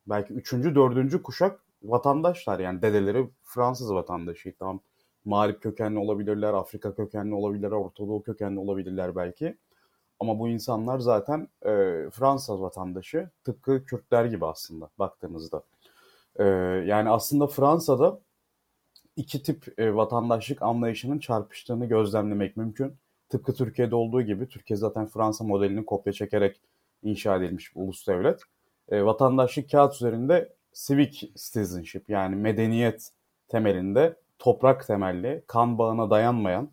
[0.08, 4.54] belki üçüncü, dördüncü kuşak vatandaşlar yani dedeleri Fransız vatandaşı.
[4.60, 4.80] Tamam
[5.26, 9.58] mağrip kökenli olabilirler, Afrika kökenli olabilirler, Orta Doğu kökenli olabilirler belki.
[10.20, 11.70] Ama bu insanlar zaten e,
[12.12, 15.64] Fransız vatandaşı tıpkı Kürtler gibi aslında baktığınızda.
[16.36, 16.44] E,
[16.86, 18.20] yani aslında Fransa'da
[19.16, 22.94] iki tip e, vatandaşlık anlayışının çarpıştığını gözlemlemek mümkün.
[23.30, 26.62] Tıpkı Türkiye'de olduğu gibi Türkiye zaten Fransa modelini kopya çekerek
[27.04, 28.42] inşa edilmiş bir ulus devlet.
[28.90, 33.12] E, vatandaşlık kağıt üzerinde civic citizenship yani medeniyet
[33.48, 36.70] temelinde toprak temelli, kan bağına dayanmayan,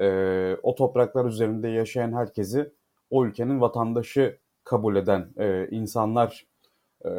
[0.00, 2.72] e, o topraklar üzerinde yaşayan herkesi
[3.10, 6.46] o ülkenin vatandaşı kabul eden e, insanlar
[7.04, 7.10] e,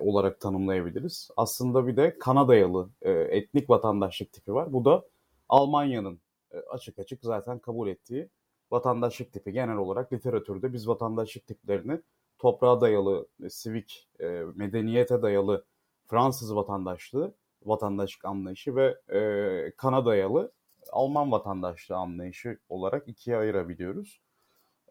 [0.00, 1.30] olarak tanımlayabiliriz.
[1.36, 4.72] Aslında bir de Kanadayalı e, etnik vatandaşlık tipi var.
[4.72, 5.04] Bu da
[5.48, 6.20] Almanya'nın
[6.52, 8.28] e, açık açık zaten kabul ettiği
[8.70, 9.52] vatandaşlık tipi.
[9.52, 12.00] Genel olarak literatürde biz vatandaşlık tiplerini
[12.38, 15.64] toprağa dayalı, e, sivik, e, medeniyete dayalı
[16.06, 20.52] Fransız vatandaşlığı, vatandaşlık anlayışı ve e, kana dayalı
[20.92, 24.20] Alman vatandaşlığı anlayışı olarak ikiye ayırabiliyoruz.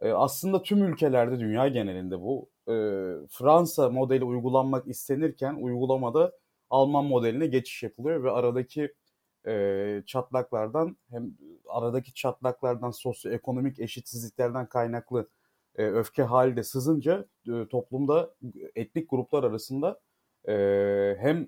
[0.01, 2.49] E, aslında tüm ülkelerde, dünya genelinde bu.
[2.67, 2.73] E,
[3.29, 6.31] Fransa modeli uygulanmak istenirken uygulamada
[6.69, 8.93] Alman modeline geçiş yapılıyor ve aradaki
[9.47, 15.29] e, çatlaklardan hem aradaki çatlaklardan sosyoekonomik eşitsizliklerden kaynaklı
[15.75, 18.35] e, öfke halde sızınca e, toplumda
[18.75, 19.99] etnik gruplar arasında
[20.47, 20.53] e,
[21.19, 21.47] hem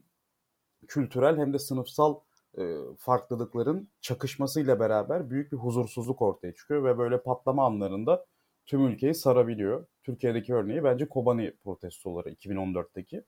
[0.87, 2.19] kültürel hem de sınıfsal
[2.57, 8.25] e, farklılıkların çakışmasıyla beraber büyük bir huzursuzluk ortaya çıkıyor ve böyle patlama anlarında
[8.69, 9.85] tüm ülkeyi sarabiliyor.
[10.03, 13.23] Türkiye'deki örneği bence Kobani protestoları 2014'teki.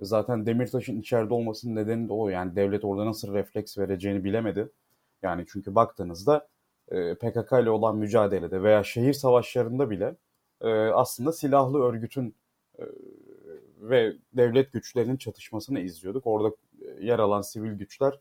[0.00, 2.28] Zaten Demirtaş'ın içeride olmasının nedeni de o.
[2.28, 4.68] Yani devlet orada nasıl refleks vereceğini bilemedi.
[5.22, 6.48] Yani çünkü baktığınızda
[6.88, 10.16] e, PKK ile olan mücadelede veya şehir savaşlarında bile
[10.60, 12.34] e, aslında silahlı örgütün
[12.78, 12.84] e,
[13.80, 16.26] ve devlet güçlerinin çatışmasını izliyorduk.
[16.26, 16.56] Orada
[17.00, 18.20] yer alan sivil güçler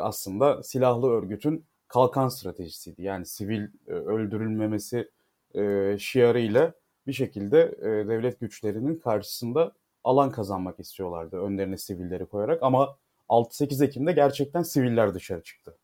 [0.00, 3.02] aslında silahlı örgütün kalkan stratejisiydi.
[3.02, 5.10] Yani sivil öldürülmemesi
[5.54, 6.72] e, şiarıyla
[7.06, 9.72] bir şekilde e, devlet güçlerinin karşısında
[10.04, 12.96] alan kazanmak istiyorlardı önlerine sivilleri koyarak ama
[13.28, 15.76] 6-8 Ekim'de gerçekten siviller dışarı çıktı.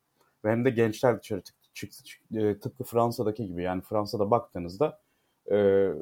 [0.45, 1.69] Ve hem de gençler dışarı çıktı.
[1.73, 4.99] çıktı, çıktı e, tıpkı Fransa'daki gibi yani Fransa'da baktığınızda
[5.51, 5.57] e,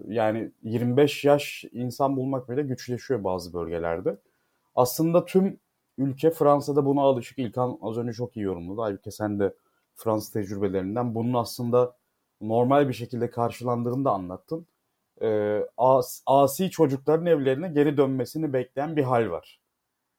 [0.08, 4.18] yani 25 yaş insan bulmak bile güçleşiyor bazı bölgelerde.
[4.76, 5.60] Aslında tüm
[5.98, 7.40] ülke Fransa'da buna alışık.
[7.40, 8.82] İlkan az önce çok iyi yorumladı.
[8.82, 9.54] Halbuki sen de
[9.96, 11.96] Fransız tecrübelerinden bunun aslında
[12.42, 14.66] normal bir şekilde karşılandığını da anlattın.
[15.22, 19.60] E, as, asi çocukların evlerine geri dönmesini bekleyen bir hal var.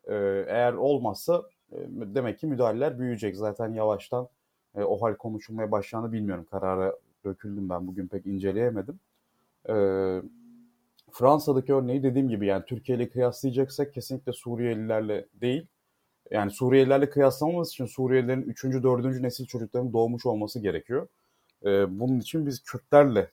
[0.05, 0.15] E,
[0.49, 3.37] eğer olmazsa e, demek ki müdahaleler büyüyecek.
[3.37, 4.29] Zaten yavaştan
[4.77, 6.47] e, o hal konuşulmaya başlandı bilmiyorum.
[6.51, 9.01] Karara döküldüm ben bugün pek inceleyemedim.
[9.69, 9.75] E,
[11.13, 15.67] Fransa'daki örneği dediğim gibi yani Türkiye ile kıyaslayacaksak kesinlikle Suriyelilerle değil.
[16.31, 18.65] Yani Suriyelilerle kıyaslamamız için Suriyelilerin 3.
[18.65, 19.21] 4.
[19.21, 21.09] nesil çocukların doğmuş olması gerekiyor.
[21.65, 23.31] E, bunun için biz Kürtlerle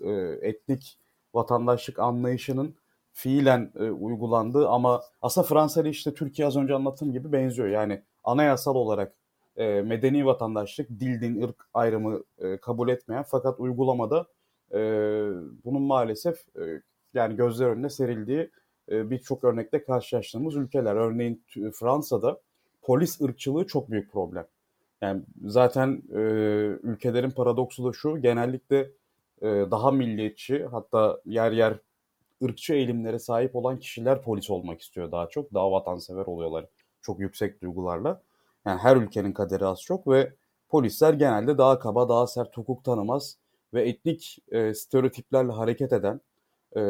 [0.00, 0.10] e,
[0.42, 0.98] etnik
[1.34, 2.74] vatandaşlık anlayışının
[3.12, 7.68] fiilen e, uygulandığı ama aslında Fransa ile işte Türkiye az önce anlattığım gibi benziyor.
[7.68, 9.14] Yani anayasal olarak
[9.56, 14.26] e, medeni vatandaşlık, dil, din, ırk ayrımı e, kabul etmeyen fakat uygulamada
[14.72, 14.78] e,
[15.64, 16.82] bunun maalesef e,
[17.14, 18.50] yani gözler önüne serildiği
[18.90, 20.96] e, birçok örnekte karşılaştığımız ülkeler.
[20.96, 22.40] Örneğin Fransa'da
[22.82, 24.46] polis ırkçılığı çok büyük problem.
[25.02, 26.18] Yani zaten e,
[26.82, 28.78] ülkelerin paradoksu da şu, genellikle
[29.42, 31.78] e, daha milliyetçi hatta yer yer
[32.44, 35.54] ırkçı eğilimlere sahip olan kişiler polis olmak istiyor daha çok.
[35.54, 36.66] Daha vatansever oluyorlar
[37.02, 38.22] çok yüksek duygularla.
[38.66, 40.32] Yani her ülkenin kaderi az çok ve
[40.68, 43.38] polisler genelde daha kaba, daha sert hukuk tanımaz
[43.74, 46.20] ve etnik e, stereotiplerle hareket eden,
[46.76, 46.82] e,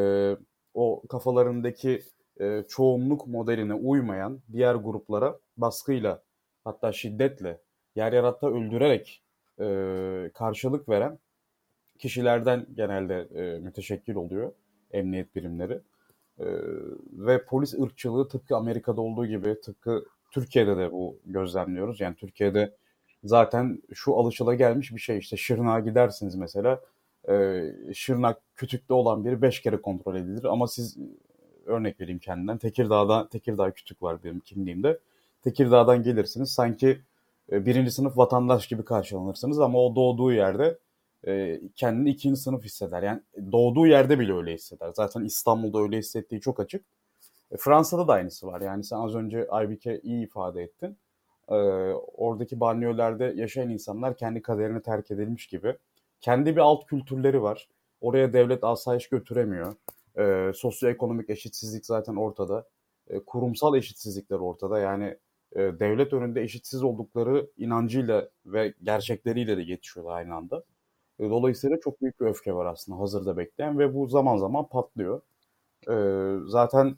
[0.74, 2.02] o kafalarındaki
[2.40, 6.22] e, çoğunluk modeline uymayan diğer gruplara baskıyla
[6.64, 7.60] hatta şiddetle
[7.96, 9.22] yer yer öldürerek
[9.60, 11.18] e, karşılık veren
[11.98, 14.52] kişilerden genelde e, müteşekkil oluyor
[14.90, 15.80] emniyet birimleri.
[16.38, 16.46] E,
[17.12, 22.00] ve polis ırkçılığı tıpkı Amerika'da olduğu gibi tıpkı Türkiye'de de bu gözlemliyoruz.
[22.00, 22.76] Yani Türkiye'de
[23.24, 26.80] zaten şu alışıla gelmiş bir şey işte Şırnak'a gidersiniz mesela
[27.28, 30.96] e, Şırnak kütükte olan biri beş kere kontrol edilir ama siz
[31.66, 34.98] örnek vereyim kendimden Tekirdağ'da Tekirdağ kütük var benim kimliğimde.
[35.42, 37.00] Tekirdağ'dan gelirsiniz sanki
[37.50, 40.78] birinci sınıf vatandaş gibi karşılanırsınız ama o doğduğu yerde
[41.26, 43.02] e, kendini ikinci sınıf hisseder.
[43.02, 43.20] Yani
[43.52, 44.92] doğduğu yerde bile öyle hisseder.
[44.94, 46.84] Zaten İstanbul'da öyle hissettiği çok açık.
[47.50, 48.60] E, Fransa'da da aynısı var.
[48.60, 50.98] Yani sen az önce Aybike iyi ifade ettin.
[51.48, 51.54] E,
[52.14, 55.76] oradaki banliyölerde yaşayan insanlar kendi kaderine terk edilmiş gibi.
[56.20, 57.68] Kendi bir alt kültürleri var.
[58.00, 59.74] Oraya devlet asayiş götüremiyor.
[60.18, 62.68] E, sosyoekonomik eşitsizlik zaten ortada.
[63.08, 64.78] E, kurumsal eşitsizlikler ortada.
[64.78, 65.16] Yani
[65.52, 70.64] e, devlet önünde eşitsiz oldukları inancıyla ve gerçekleriyle de geçiyorlar aynı anda.
[71.20, 75.22] E, dolayısıyla çok büyük bir öfke var aslında hazırda bekleyen ve bu zaman zaman patlıyor.
[75.88, 75.94] E,
[76.46, 76.96] zaten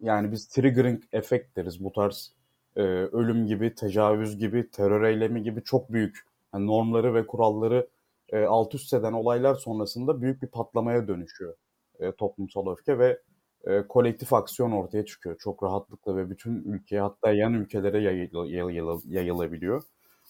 [0.00, 2.32] yani biz triggering efekt deriz bu tarz
[2.76, 7.88] e, ölüm gibi, tecavüz gibi, terör eylemi gibi çok büyük yani normları ve kuralları
[8.28, 11.54] e, alt üst eden olaylar sonrasında büyük bir patlamaya dönüşüyor
[12.00, 13.22] e, toplumsal öfke ve
[13.66, 19.00] e, kolektif aksiyon ortaya çıkıyor çok rahatlıkla ve bütün ülkeye hatta yan ülkelere yayıl, yayıl,
[19.04, 19.82] yayılabiliyor.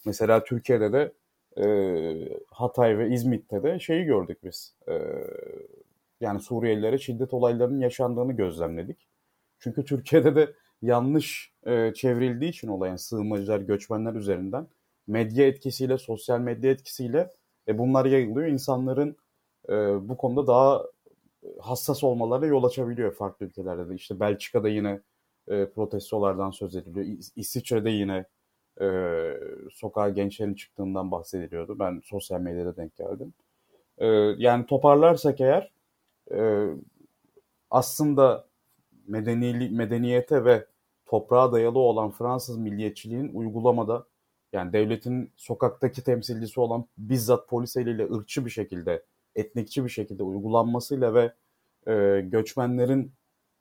[0.07, 1.13] Mesela Türkiye'de de
[1.63, 1.67] e,
[2.51, 4.75] Hatay ve İzmit'te de şeyi gördük biz.
[4.89, 4.95] E,
[6.21, 9.09] yani Suriyelilere şiddet olaylarının yaşandığını gözlemledik.
[9.59, 14.67] Çünkü Türkiye'de de yanlış e, çevrildiği için olayan sığınmacılar, göçmenler üzerinden
[15.07, 17.35] medya etkisiyle, sosyal medya etkisiyle
[17.69, 18.47] e, bunlar yayılıyor.
[18.49, 19.17] İnsanların
[19.69, 19.73] e,
[20.09, 20.83] bu konuda daha
[21.61, 23.95] hassas olmalarına yol açabiliyor farklı ülkelerde de.
[23.95, 25.01] İşte Belçika'da yine
[25.49, 27.07] e, protestolardan söz ediliyor.
[27.07, 28.25] İs- İsviçre'de yine
[28.81, 28.87] e,
[29.73, 31.79] sokağa gençlerin çıktığından bahsediliyordu.
[31.79, 33.35] Ben sosyal medyada denk geldim.
[33.99, 34.07] E,
[34.39, 35.73] yani toparlarsak eğer
[36.33, 36.69] e,
[37.71, 38.47] aslında
[39.07, 40.67] medenili, medeniyete ve
[41.07, 44.05] toprağa dayalı olan Fransız milliyetçiliğin uygulamada
[44.53, 49.03] yani devletin sokaktaki temsilcisi olan bizzat polis eliyle ırkçı bir şekilde,
[49.39, 51.35] etnikçi bir şekilde uygulanmasıyla ve
[51.87, 53.13] e, göçmenlerin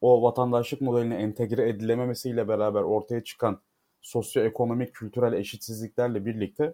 [0.01, 3.61] o vatandaşlık modeline entegre edilememesiyle beraber ortaya çıkan
[4.01, 6.73] sosyoekonomik, kültürel eşitsizliklerle birlikte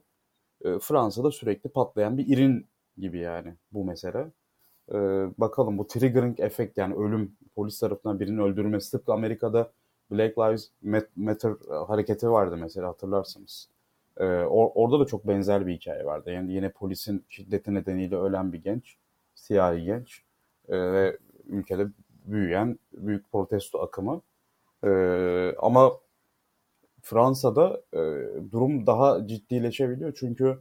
[0.65, 4.31] e, Fransa'da sürekli patlayan bir irin gibi yani bu mesele.
[4.91, 4.95] E,
[5.37, 9.71] bakalım bu triggering efekt yani ölüm polis tarafından birinin öldürülmesi tıpkı Amerika'da
[10.11, 10.71] Black Lives
[11.15, 11.53] Matter
[11.87, 13.72] hareketi vardı mesela hatırlarsınız.
[14.17, 16.31] E, or, orada da çok benzer bir hikaye vardı.
[16.31, 18.97] Yani yine polisin şiddeti nedeniyle ölen bir genç,
[19.35, 20.23] siyahi genç
[20.69, 21.87] e, ve ülkede
[22.25, 24.21] büyüyen büyük protesto akımı.
[24.83, 24.89] E,
[25.59, 25.91] ama
[27.01, 27.99] Fransa'da e,
[28.51, 30.59] durum daha ciddileşebiliyor çünkü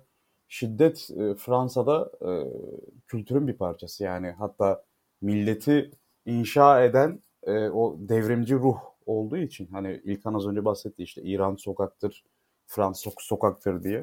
[0.48, 2.30] şiddet e, Fransa'da e,
[3.06, 4.84] kültürün bir parçası yani hatta
[5.20, 5.90] milleti
[6.26, 11.56] inşa eden e, o devrimci ruh olduğu için hani İlkan az önce bahsetti işte İran
[11.56, 12.24] sokaktır,
[12.66, 14.02] Fransa sokaktır diye.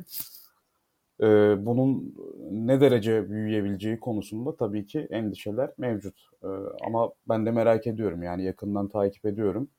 [1.22, 1.26] E,
[1.66, 2.16] bunun
[2.52, 6.30] ne derece büyüyebileceği konusunda tabii ki endişeler mevcut.
[6.44, 6.48] E,
[6.86, 9.70] ama ben de merak ediyorum yani yakından takip ediyorum.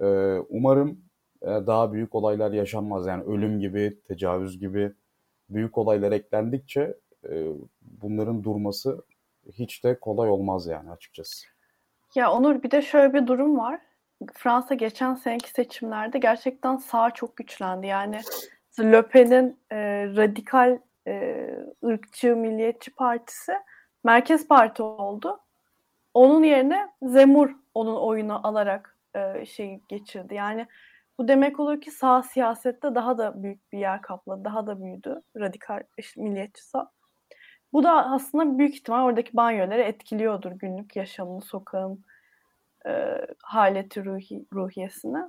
[0.00, 0.06] E,
[0.48, 1.00] umarım
[1.42, 3.06] e, daha büyük olaylar yaşanmaz.
[3.06, 4.92] Yani ölüm gibi, tecavüz gibi
[5.50, 6.94] büyük olaylar eklendikçe
[7.30, 7.46] e,
[7.80, 9.02] bunların durması
[9.52, 11.46] hiç de kolay olmaz yani açıkçası.
[12.14, 13.80] Ya Onur bir de şöyle bir durum var.
[14.34, 17.86] Fransa geçen seneki seçimlerde gerçekten sağ çok güçlendi.
[17.86, 18.20] Yani
[18.80, 21.48] Le Pen'in e, radikal e,
[21.84, 23.52] ırkçı, milliyetçi partisi
[24.04, 25.40] merkez parti oldu.
[26.14, 30.34] Onun yerine Zemur onun oyunu alarak e, şey geçirdi.
[30.34, 30.66] Yani
[31.18, 35.22] bu demek oluyor ki sağ siyasette daha da büyük bir yer kapladı, daha da büyüdü
[35.36, 36.90] radikal işte, milliyetçi sağ.
[37.72, 42.04] Bu da aslında büyük ihtimal oradaki banyoları etkiliyordur günlük yaşamını, sokağın
[42.86, 45.24] e, haleti ruhi, ruhiyesine.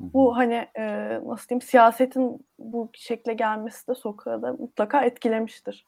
[0.00, 0.84] Bu hani e,
[1.26, 5.86] nasıl diyeyim siyasetin bu şekle gelmesi de sokağı da mutlaka etkilemiştir.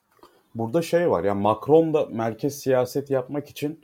[0.54, 3.80] Burada şey var ya Macron da merkez siyaset yapmak için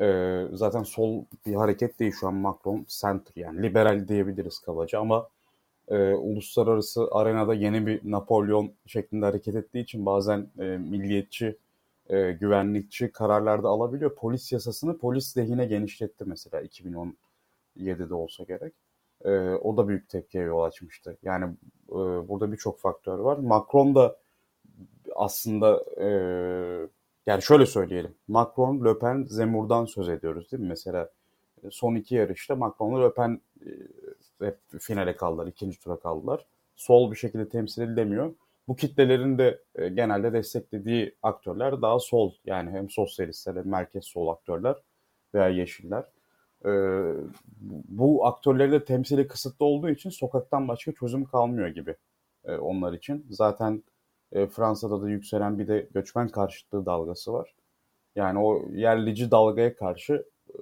[0.00, 5.28] e, zaten sol bir hareket değil şu an Macron center yani liberal diyebiliriz kabaca ama
[5.88, 11.56] e, uluslararası arenada yeni bir Napolyon şeklinde hareket ettiği için bazen e, milliyetçi,
[12.08, 14.14] e, güvenlikçi kararlarda alabiliyor.
[14.14, 18.74] Polis yasasını polis lehine genişletti mesela 2017'de olsa gerek.
[19.24, 21.16] E, o da büyük tepkiye yol açmıştı.
[21.22, 21.44] Yani
[21.88, 21.94] e,
[22.28, 23.38] burada birçok faktör var.
[23.38, 24.16] Macron da
[25.16, 26.08] aslında e,
[27.26, 28.14] yani şöyle söyleyelim.
[28.28, 30.68] Macron, Le Pen, Zemur'dan söz ediyoruz değil mi?
[30.68, 31.10] Mesela
[31.70, 33.70] son iki yarışta Macron Le Pen e,
[34.46, 36.46] hep finale kaldılar, ikinci tura kaldılar.
[36.76, 38.34] Sol bir şekilde temsil edilemiyor.
[38.68, 42.32] Bu kitlelerin de e, genelde desteklediği aktörler daha sol.
[42.44, 44.76] Yani hem sosyalistler hem merkez sol aktörler
[45.34, 46.04] veya yeşiller.
[47.88, 51.96] bu aktörleri de temsili kısıtlı olduğu için sokaktan başka çözüm kalmıyor gibi
[52.60, 53.26] onlar için.
[53.30, 53.82] Zaten
[54.34, 57.54] e, Fransa'da da yükselen bir de göçmen karşıtlığı dalgası var.
[58.16, 60.58] Yani o yerlici dalgaya karşı e,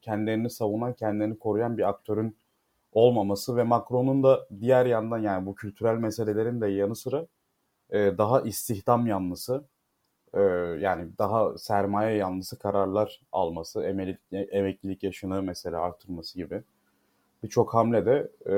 [0.00, 2.36] kendilerini savunan, kendilerini koruyan bir aktörün
[2.92, 7.26] olmaması ve Macron'un da diğer yandan yani bu kültürel meselelerin de yanı sıra
[7.92, 9.64] e, daha istihdam yanlısı
[10.34, 10.40] e,
[10.80, 16.62] yani daha sermaye yanlısı kararlar alması, emeklilik, emeklilik yaşını mesela artırması gibi
[17.42, 18.54] birçok hamlede e,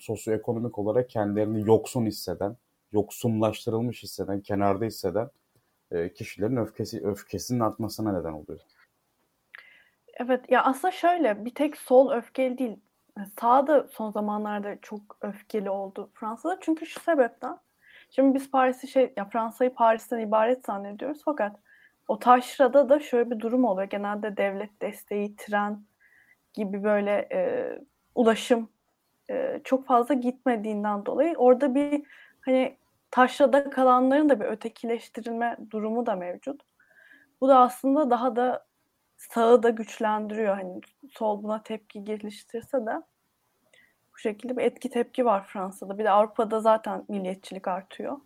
[0.00, 2.56] sosyoekonomik olarak kendilerini yoksun hisseden,
[2.92, 5.30] yoksunlaştırılmış hisseden, kenarda hisseden
[5.90, 8.60] e, kişilerin öfkesi öfkesinin artmasına neden oluyor.
[10.14, 12.76] Evet ya aslında şöyle bir tek sol öfkeli değil.
[13.40, 16.58] Sağ da son zamanlarda çok öfkeli oldu Fransa'da.
[16.60, 17.58] Çünkü şu sebepten.
[18.14, 21.56] Şimdi biz Paris'i şey ya Fransa'yı Paris'ten ibaret zannediyoruz fakat
[22.08, 23.88] o taşrada da şöyle bir durum oluyor.
[23.88, 25.84] Genelde devlet desteği, tren
[26.54, 27.72] gibi böyle e,
[28.14, 28.68] ulaşım
[29.30, 32.02] e, çok fazla gitmediğinden dolayı orada bir
[32.40, 32.76] hani
[33.10, 36.62] taşrada kalanların da bir ötekileştirilme durumu da mevcut.
[37.40, 38.66] Bu da aslında daha da
[39.16, 40.56] sağı da güçlendiriyor.
[40.56, 43.02] Hani sol buna tepki geliştirse de
[44.14, 45.98] bu şekilde bir etki tepki var Fransa'da.
[45.98, 48.20] Bir de Avrupa'da zaten milliyetçilik artıyor.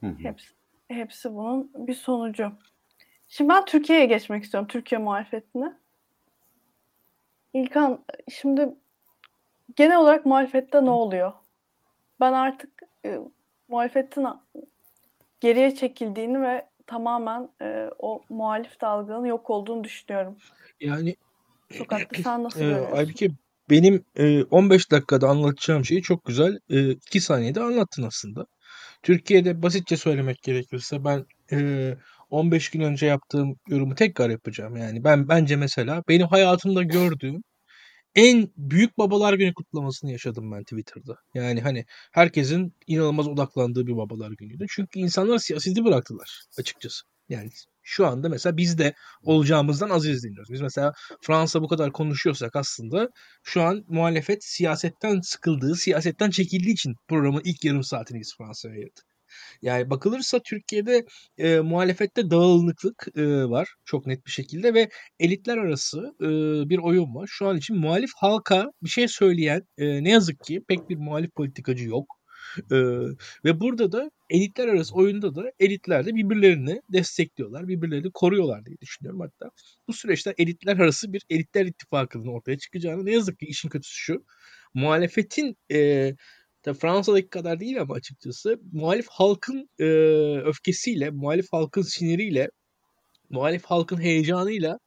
[0.00, 0.14] Hı hı.
[0.18, 0.50] Hepsi,
[0.88, 2.52] hepsi bunun bir sonucu.
[3.28, 4.68] Şimdi ben Türkiye'ye geçmek istiyorum.
[4.68, 5.72] Türkiye muhalefetine.
[7.54, 8.74] İlkan şimdi
[9.76, 11.32] genel olarak muhalefette ne oluyor?
[12.20, 13.18] Ben artık e,
[13.68, 14.26] muhalefetin
[15.40, 20.36] geriye çekildiğini ve tamamen e, o muhalif dalganın yok olduğunu düşünüyorum.
[20.80, 21.16] Yani
[21.70, 22.96] Sokakta sen nasıl e, görüyorsun?
[22.96, 23.30] Aybike
[23.70, 28.46] benim e, 15 dakikada anlatacağım şeyi çok güzel e, 2 saniyede anlattın aslında.
[29.02, 31.96] Türkiye'de basitçe söylemek gerekirse ben e,
[32.30, 34.76] 15 gün önce yaptığım yorumu tekrar yapacağım.
[34.76, 37.42] Yani ben bence mesela benim hayatımda gördüğüm
[38.14, 41.16] en büyük babalar günü kutlamasını yaşadım ben Twitter'da.
[41.34, 44.66] Yani hani herkesin inanılmaz odaklandığı bir babalar günüydü.
[44.70, 47.06] Çünkü insanlar siyaseti bıraktılar açıkçası.
[47.28, 47.50] Yani
[47.90, 50.52] şu anda mesela biz de olacağımızdan az izleniyoruz.
[50.52, 53.08] Biz mesela Fransa bu kadar konuşuyorsak aslında
[53.44, 59.04] şu an muhalefet siyasetten sıkıldığı, siyasetten çekildiği için programın ilk yarım saatini biz Fransa'ya ayırdık.
[59.62, 61.04] Yani bakılırsa Türkiye'de
[61.38, 64.88] e, muhalefette dağınıklık e, var çok net bir şekilde ve
[65.20, 66.28] elitler arası e,
[66.70, 67.26] bir oyun var.
[67.30, 71.34] Şu an için muhalif halka bir şey söyleyen e, ne yazık ki pek bir muhalif
[71.34, 72.06] politikacı yok.
[72.72, 72.76] E,
[73.44, 79.20] ve burada da elitler arası oyunda da elitler de birbirlerini destekliyorlar, birbirlerini koruyorlar diye düşünüyorum
[79.20, 79.50] hatta.
[79.88, 84.24] Bu süreçte elitler arası bir elitler ittifakının ortaya çıkacağını ne yazık ki işin kötüsü şu.
[84.74, 86.12] Muhalefetin e,
[86.62, 89.84] Tabii Fransa'daki kadar değil ama açıkçası muhalif halkın e,
[90.44, 92.50] öfkesiyle, muhalif halkın siniriyle,
[93.30, 94.78] muhalif halkın heyecanıyla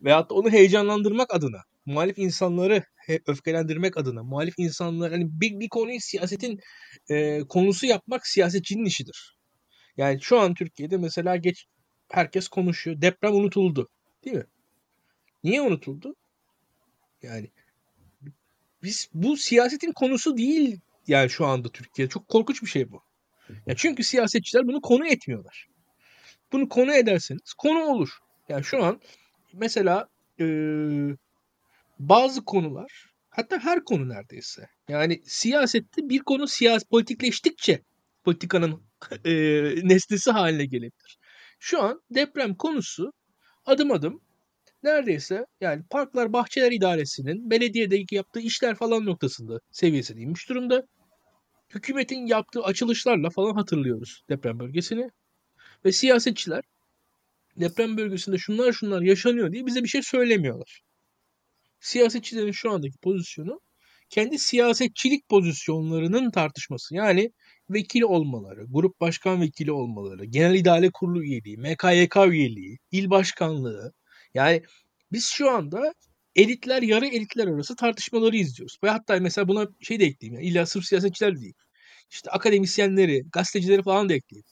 [0.00, 2.84] veyahut da onu heyecanlandırmak adına, muhalif insanları
[3.26, 6.60] öfkelendirmek adına, muhalif insanlar hani bir, bir konuyu siyasetin
[7.10, 9.38] e, konusu yapmak siyasetçinin işidir.
[9.96, 11.66] Yani şu an Türkiye'de mesela geç
[12.08, 13.00] herkes konuşuyor.
[13.00, 13.88] Deprem unutuldu.
[14.24, 14.46] Değil mi?
[15.44, 16.14] Niye unutuldu?
[17.22, 17.50] Yani
[18.82, 22.08] biz bu siyasetin konusu değil yani şu anda Türkiye.
[22.08, 23.02] Çok korkunç bir şey bu.
[23.66, 25.68] Ya çünkü siyasetçiler bunu konu etmiyorlar.
[26.52, 28.18] Bunu konu ederseniz konu olur.
[28.48, 29.00] Yani şu an
[29.52, 30.08] mesela
[31.98, 37.82] bazı konular hatta her konu neredeyse yani siyasette bir konu siyasi politikleştikçe
[38.24, 38.82] politikanın
[39.24, 39.32] e,
[39.88, 41.18] nesnesi haline gelebilir.
[41.58, 43.12] Şu an deprem konusu
[43.66, 44.20] adım adım
[44.82, 50.82] neredeyse yani Parklar Bahçeler İdaresi'nin belediyedeki yaptığı işler falan noktasında seviyesine inmiş durumda.
[51.74, 55.10] Hükümetin yaptığı açılışlarla falan hatırlıyoruz deprem bölgesini.
[55.84, 56.62] Ve siyasetçiler
[57.56, 60.80] deprem bölgesinde şunlar şunlar yaşanıyor diye bize bir şey söylemiyorlar.
[61.82, 63.60] Siyasetçilerin şu andaki pozisyonu
[64.10, 66.94] kendi siyasetçilik pozisyonlarının tartışması.
[66.94, 67.30] Yani
[67.70, 73.92] vekil olmaları, grup başkan vekili olmaları, genel idare kurulu üyeliği, MKYK üyeliği, il başkanlığı.
[74.34, 74.62] Yani
[75.12, 75.94] biz şu anda
[76.36, 78.78] elitler yarı elitler arası tartışmaları izliyoruz.
[78.84, 80.40] Ve hatta mesela buna şey de ekleyeyim.
[80.40, 81.54] Yani illa sırf siyasetçiler değil.
[82.10, 84.46] İşte akademisyenleri, gazetecileri falan da ekleyeyim.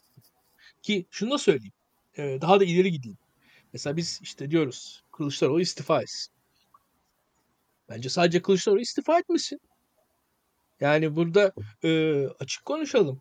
[0.82, 1.72] Ki şunu da söyleyeyim.
[2.18, 3.18] daha da ileri gideyim.
[3.72, 6.39] Mesela biz işte diyoruz Kılıçdaroğlu istifa etsin.
[7.90, 9.60] Bence sadece Kılıçdaroğlu istifa etmesin.
[10.80, 11.52] Yani burada
[11.84, 13.20] e, açık konuşalım.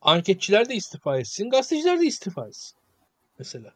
[0.00, 2.78] Anketçiler de istifa etsin, gazeteciler de istifa etsin.
[3.38, 3.74] Mesela.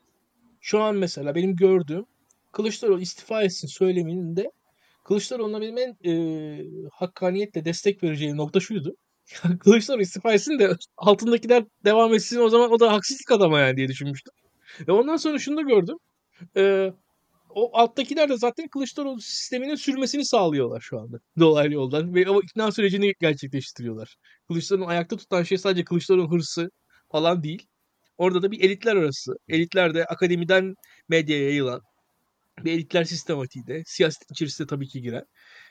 [0.61, 2.07] Şu an mesela benim gördüğüm
[2.53, 4.51] Kılıçdaroğlu istifa etsin söyleminde
[5.05, 8.97] Kılıçdaroğlu'na benim en e, hakkaniyetle destek vereceğim nokta şuydu.
[9.61, 13.89] Kılıçdaroğlu istifa etsin de altındakiler devam etsin o zaman o da haksızlık adama yani diye
[13.89, 14.35] düşünmüştüm.
[14.89, 15.97] Ve ondan sonra şunu da gördüm.
[16.57, 16.93] E,
[17.59, 21.19] o alttakiler de zaten Kılıçdaroğlu sisteminin sürmesini sağlıyorlar şu anda.
[21.39, 22.15] Dolaylı yoldan.
[22.15, 24.17] Ve o ikna sürecini gerçekleştiriyorlar.
[24.49, 26.71] Kılıçdaroğlu'nu ayakta tutan şey sadece Kılıçdaroğlu hırsı
[27.13, 27.67] falan değil.
[28.19, 29.33] Orada da bir elitler arası.
[29.49, 30.75] Elitler de akademiden
[31.09, 31.81] medyaya yayılan
[32.65, 35.25] bir elitler sistematiği de siyasetin içerisinde tabii ki giren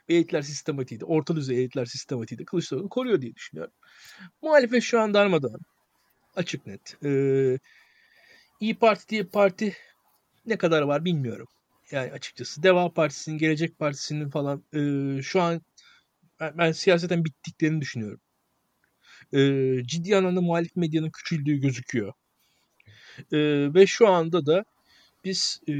[0.09, 3.73] bir elitler sistematiği de orta düzey elitler sistematiği de Kılıçdaroğlu koruyor diye düşünüyorum.
[4.41, 5.61] Muhalefet şu an darmadağın.
[6.35, 6.97] Açık net.
[7.05, 7.57] Ee,
[8.59, 9.73] İyi Parti diye parti
[10.45, 11.47] ne kadar var bilmiyorum.
[11.91, 15.61] Yani açıkçası Deva Partisi'nin, Gelecek Partisi'nin falan e, şu an
[16.39, 18.19] ben, ben siyaseten bittiklerini düşünüyorum.
[19.33, 19.39] E,
[19.85, 22.13] ciddi anlamda muhalif medyanın küçüldüğü gözüküyor.
[23.31, 23.37] E,
[23.73, 24.65] ve şu anda da
[25.23, 25.73] biz e,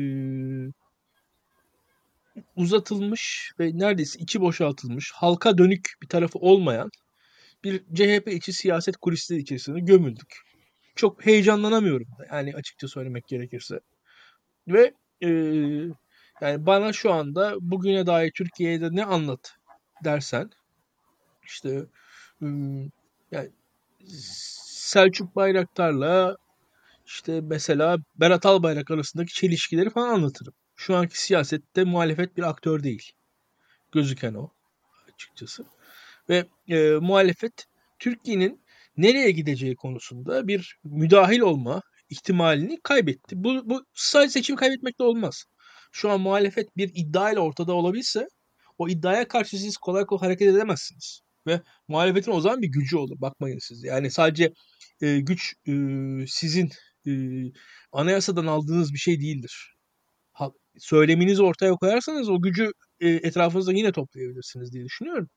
[2.56, 6.92] uzatılmış ve neredeyse içi boşaltılmış, halka dönük bir tarafı olmayan
[7.64, 10.42] bir CHP içi siyaset kulisleri içerisinde gömüldük.
[10.96, 13.80] Çok heyecanlanamıyorum yani açıkça söylemek gerekirse.
[14.68, 15.30] Ve e,
[16.42, 19.56] yani bana şu anda bugüne dair Türkiye'de ne anlat
[20.04, 20.50] dersen
[21.44, 21.86] işte
[23.32, 23.50] yani
[24.08, 26.38] Selçuk Bayraktar'la
[27.06, 30.54] işte mesela Berat Albayrak arasındaki çelişkileri falan anlatırım.
[30.76, 33.12] Şu anki siyasette muhalefet bir aktör değil.
[33.92, 34.50] Gözüken o
[35.14, 35.66] açıkçası.
[36.30, 37.66] Ve e, muhalefet
[38.00, 38.62] Türkiye'nin
[38.98, 43.44] nereye gideceği konusunda bir müdahil olma ihtimalini kaybetti.
[43.44, 45.46] Bu, bu sadece seçim kaybetmekle olmaz.
[45.92, 48.28] Şu an muhalefet bir iddia ile ortada olabilse
[48.78, 51.22] o iddiaya karşı siz kolay kolay hareket edemezsiniz.
[51.48, 53.22] Ve muhalefetin o zaman bir gücü olur.
[53.22, 53.84] Bakmayın siz.
[53.84, 54.54] Yani sadece
[55.02, 55.74] e, güç e,
[56.28, 56.70] sizin
[57.08, 57.12] e,
[57.92, 59.74] anayasadan aldığınız bir şey değildir.
[60.34, 65.30] Ha, söyleminizi ortaya koyarsanız o gücü e, etrafınızda yine toplayabilirsiniz diye düşünüyorum.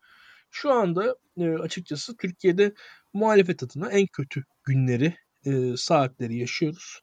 [0.51, 2.75] Şu anda e, açıkçası Türkiye'de
[3.15, 5.15] muhalefet adına en kötü günleri,
[5.47, 7.01] e, saatleri yaşıyoruz.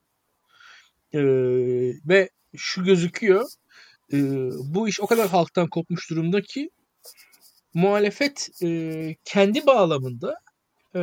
[1.14, 1.20] E,
[2.06, 3.46] ve şu gözüküyor,
[4.14, 4.18] e,
[4.74, 6.70] bu iş o kadar halktan kopmuş durumda ki
[7.74, 10.36] muhalefet e, kendi bağlamında
[10.96, 11.02] e,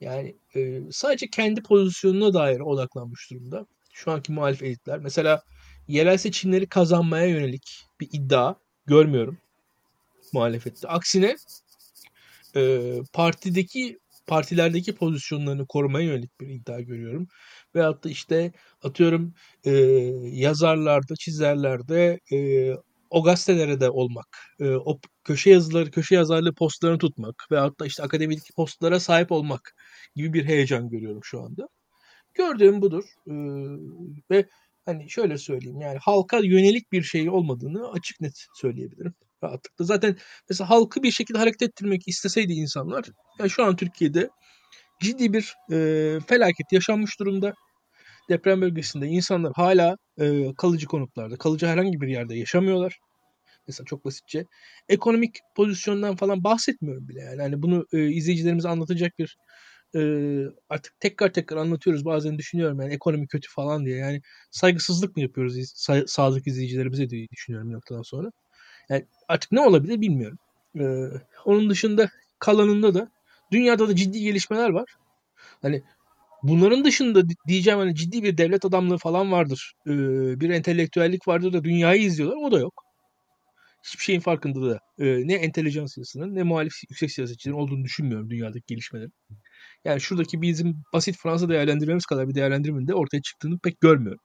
[0.00, 3.66] yani e, sadece kendi pozisyonuna dair odaklanmış durumda.
[3.92, 4.98] Şu anki muhalif elitler.
[4.98, 5.42] Mesela
[5.88, 8.54] yerel seçimleri kazanmaya yönelik bir iddia
[8.86, 9.38] görmüyorum
[10.32, 10.88] muhalefette.
[10.88, 11.36] Aksine
[12.56, 17.28] e, partideki partilerdeki pozisyonlarını korumaya yönelik bir iddia görüyorum.
[17.74, 18.52] Veyahut da işte
[18.82, 19.70] atıyorum e,
[20.22, 22.70] yazarlarda, çizerlerde e,
[23.10, 24.26] o gazetelere de olmak,
[24.60, 29.74] e, o köşe yazıları, köşe yazarlığı postlarını tutmak veyahut da işte akademik postlara sahip olmak
[30.16, 31.68] gibi bir heyecan görüyorum şu anda.
[32.34, 33.04] Gördüğüm budur.
[33.26, 33.32] E,
[34.30, 34.48] ve
[34.84, 39.14] hani şöyle söyleyeyim yani halka yönelik bir şey olmadığını açık net söyleyebilirim
[39.44, 39.84] rahatlıkla.
[39.84, 40.16] Zaten
[40.50, 43.04] mesela halkı bir şekilde hareket ettirmek isteseydi insanlar
[43.38, 44.30] yani şu an Türkiye'de
[45.02, 47.54] ciddi bir e, felaket yaşanmış durumda.
[48.30, 52.98] Deprem bölgesinde insanlar hala e, kalıcı konutlarda, kalıcı herhangi bir yerde yaşamıyorlar.
[53.68, 54.46] Mesela çok basitçe.
[54.88, 57.42] Ekonomik pozisyondan falan bahsetmiyorum bile yani.
[57.42, 59.36] Hani bunu e, izleyicilerimize anlatacak bir
[59.96, 60.00] e,
[60.68, 62.04] artık tekrar tekrar anlatıyoruz.
[62.04, 63.96] Bazen düşünüyorum yani ekonomi kötü falan diye.
[63.98, 68.30] Yani saygısızlık mı yapıyoruz sa- sağlık izleyicilerimize diye düşünüyorum bir noktadan sonra.
[68.90, 70.38] Yani artık ne olabilir bilmiyorum.
[70.80, 71.06] Ee,
[71.44, 73.10] onun dışında kalanında da
[73.52, 74.94] dünyada da ciddi gelişmeler var.
[75.62, 75.82] Hani
[76.42, 79.72] bunların dışında diyeceğim hani ciddi bir devlet adamlığı falan vardır.
[79.86, 79.90] Ee,
[80.40, 82.36] bir entelektüellik vardır da dünyayı izliyorlar.
[82.36, 82.84] O da yok.
[83.84, 89.12] Hiçbir şeyin farkında da e, ne entelijansiyasının ne muhalif yüksek siyasetçilerin olduğunu düşünmüyorum dünyadaki gelişmelerin.
[89.84, 94.20] Yani şuradaki bizim basit Fransa değerlendirmemiz kadar bir değerlendirmenin de ortaya çıktığını pek görmüyorum.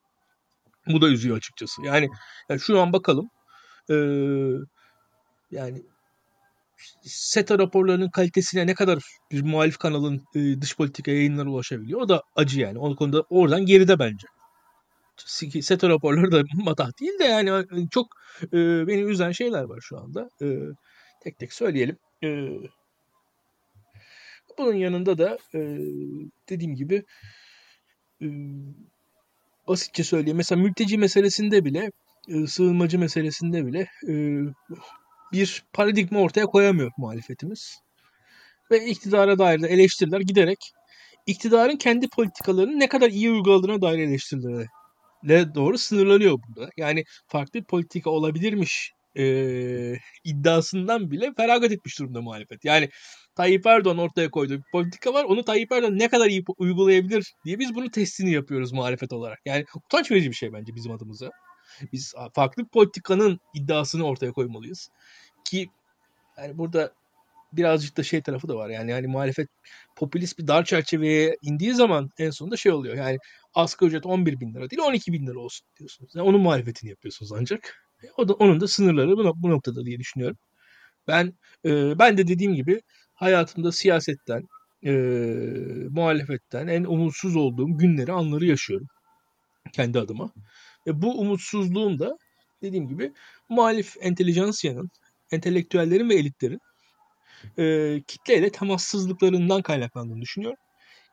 [0.86, 1.82] Bu da üzüyor açıkçası.
[1.82, 2.08] Yani,
[2.50, 3.30] yani şu an bakalım
[3.90, 3.94] e,
[5.50, 5.82] yani
[7.02, 8.98] SETA raporlarının kalitesine ne kadar
[9.32, 12.00] bir muhalif kanalın e, dış politika yayınları ulaşabiliyor.
[12.00, 12.78] O da acı yani.
[12.78, 14.26] O konuda oradan geride bence.
[15.62, 18.06] SETA raporları da matah değil de yani çok
[18.52, 20.28] e, beni üzen şeyler var şu anda.
[20.42, 20.46] E,
[21.22, 21.96] tek tek söyleyelim.
[22.24, 22.28] E,
[24.58, 25.58] bunun yanında da e,
[26.48, 27.04] dediğim gibi
[28.22, 28.26] e,
[29.68, 30.36] basitçe söyleyeyim.
[30.36, 31.90] Mesela mülteci meselesinde bile
[32.28, 34.14] e, sığınmacı meselesinde bile e,
[35.32, 37.80] bir paradigma ortaya koyamıyor muhalefetimiz.
[38.70, 40.58] Ve iktidara dair de eleştiriler giderek
[41.26, 46.70] iktidarın kendi politikalarını ne kadar iyi uyguladığına dair eleştirilere doğru sınırlanıyor burada.
[46.76, 49.24] Yani farklı politika olabilirmiş e,
[50.24, 52.64] iddiasından bile feragat etmiş durumda muhalefet.
[52.64, 52.88] Yani
[53.36, 55.24] Tayyip Erdoğan ortaya koyduğu bir politika var.
[55.24, 59.38] Onu Tayyip Erdoğan ne kadar iyi uygulayabilir diye biz bunu testini yapıyoruz muhalefet olarak.
[59.44, 61.30] Yani utanç verici bir şey bence bizim adımıza.
[61.92, 64.88] Biz farklı bir politikanın iddiasını ortaya koymalıyız.
[65.44, 65.70] Ki
[66.38, 66.92] yani burada
[67.52, 68.68] birazcık da şey tarafı da var.
[68.68, 69.48] Yani yani muhalefet
[69.96, 72.96] popülist bir dar çerçeveye indiği zaman en sonunda şey oluyor.
[72.96, 73.18] Yani
[73.54, 76.12] asgari ücret 11 bin lira değil 12 bin lira olsun diyorsunuz.
[76.14, 77.74] Yani onun muhalefetini yapıyorsunuz ancak.
[78.16, 80.36] O da onun da sınırları bu, bu noktada diye düşünüyorum.
[81.08, 82.80] Ben e, ben de dediğim gibi
[83.14, 84.42] hayatımda siyasetten,
[84.86, 84.92] e,
[85.90, 88.88] muhalefetten en umutsuz olduğum günleri, anları yaşıyorum
[89.72, 90.32] kendi adıma.
[90.86, 92.16] Ve bu umutsuzluğun da
[92.62, 93.12] dediğim gibi
[93.48, 94.90] muhalif entelijansiyanın,
[95.32, 96.60] entelektüellerin ve elitlerin
[97.58, 100.58] e, kitleyle temassızlıklarından kaynaklandığını düşünüyorum.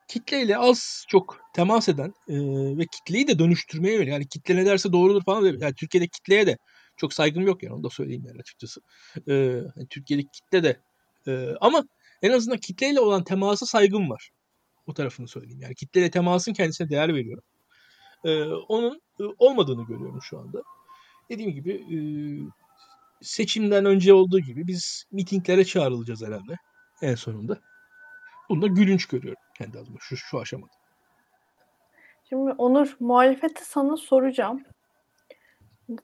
[0.08, 2.34] Kitleyle az çok temas eden e,
[2.78, 4.12] ve kitleyi de dönüştürmeye yönelik.
[4.12, 5.44] Yani kitle ne derse doğrudur falan.
[5.60, 6.58] Yani Türkiye'de kitleye de
[6.96, 8.80] çok saygım yok yani onu da söyleyeyim yani açıkçası.
[9.28, 10.80] E, yani Türkiye'deki kitle de
[11.26, 11.84] e, ama
[12.22, 14.30] en azından kitleyle olan temasa saygım var.
[14.86, 15.60] O tarafını söyleyeyim.
[15.60, 17.44] Yani kitleyle temasın kendisine değer veriyorum.
[18.24, 19.00] Ee, onun e,
[19.38, 20.62] olmadığını görüyorum şu anda.
[21.30, 21.98] Dediğim gibi e,
[23.20, 26.56] seçimden önce olduğu gibi biz mitinglere çağrılacağız herhalde
[27.02, 27.58] en sonunda.
[28.48, 30.72] Bunu da gülünç görüyorum kendi adıma şu, şu aşamada.
[32.28, 34.64] Şimdi Onur muhalefeti sana soracağım.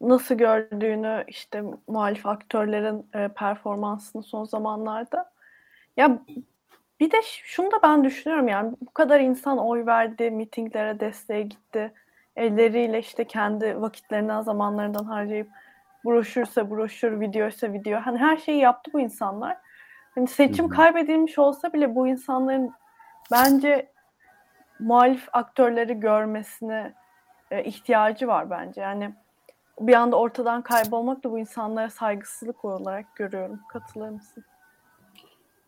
[0.00, 5.32] Nasıl gördüğünü işte muhalif aktörlerin e, performansını son zamanlarda.
[5.96, 6.22] Ya
[7.00, 11.92] bir de şunu da ben düşünüyorum yani bu kadar insan oy verdi, mitinglere desteğe gitti.
[12.37, 15.49] Elleriyle işte kendi vakitlerinden, zamanlarından harcayıp
[16.05, 18.01] broşürse broşür, videoysa video.
[18.01, 19.57] Hani her şeyi yaptı bu insanlar.
[20.14, 20.74] Hani seçim Hı-hı.
[20.74, 22.72] kaybedilmiş olsa bile bu insanların
[23.33, 23.93] bence
[24.78, 26.95] muhalif aktörleri görmesine
[27.51, 28.80] e, ihtiyacı var bence.
[28.80, 29.14] Yani
[29.80, 33.61] bir anda ortadan kaybolmak da bu insanlara saygısızlık olarak görüyorum.
[33.68, 34.45] Katılır mısın?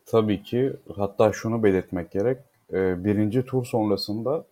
[0.07, 0.77] Tabii ki.
[0.97, 2.39] Hatta şunu belirtmek gerek.
[2.73, 4.45] E, birinci tur sonrasında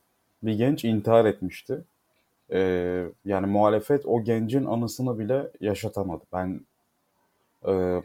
[0.43, 1.85] bir genç intihar etmişti.
[2.53, 2.61] E,
[3.25, 6.25] yani muhalefet o gencin anısını bile yaşatamadı.
[6.33, 6.61] Ben
[7.69, 8.03] e,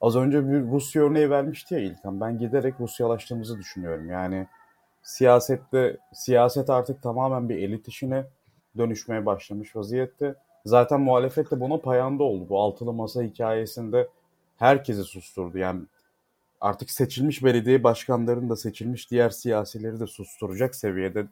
[0.00, 2.20] az önce bir Rusya örneği vermişti ya İlkan.
[2.20, 4.10] Ben giderek Rusyalaştığımızı düşünüyorum.
[4.10, 4.46] Yani
[5.02, 8.24] siyasette siyaset artık tamamen bir elit işine
[8.76, 10.34] dönüşmeye başlamış vaziyette.
[10.64, 12.46] Zaten muhalefet de buna payanda oldu.
[12.48, 14.08] Bu altılı masa hikayesinde
[14.56, 15.58] herkesi susturdu.
[15.58, 15.80] Yani
[16.60, 21.26] artık seçilmiş belediye başkanlarını da seçilmiş diğer siyasileri de susturacak seviyede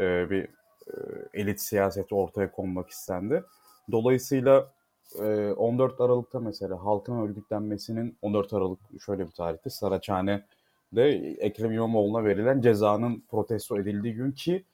[0.00, 0.44] e, bir
[0.88, 0.94] e,
[1.34, 3.44] elit siyaseti ortaya konmak istendi.
[3.92, 4.72] Dolayısıyla
[5.18, 11.08] e, 14 Aralık'ta mesela halkın örgütlenmesinin 14 Aralık şöyle bir tarihte Saraçhane'de
[11.38, 14.64] Ekrem İmamoğlu'na verilen cezanın protesto edildiği gün ki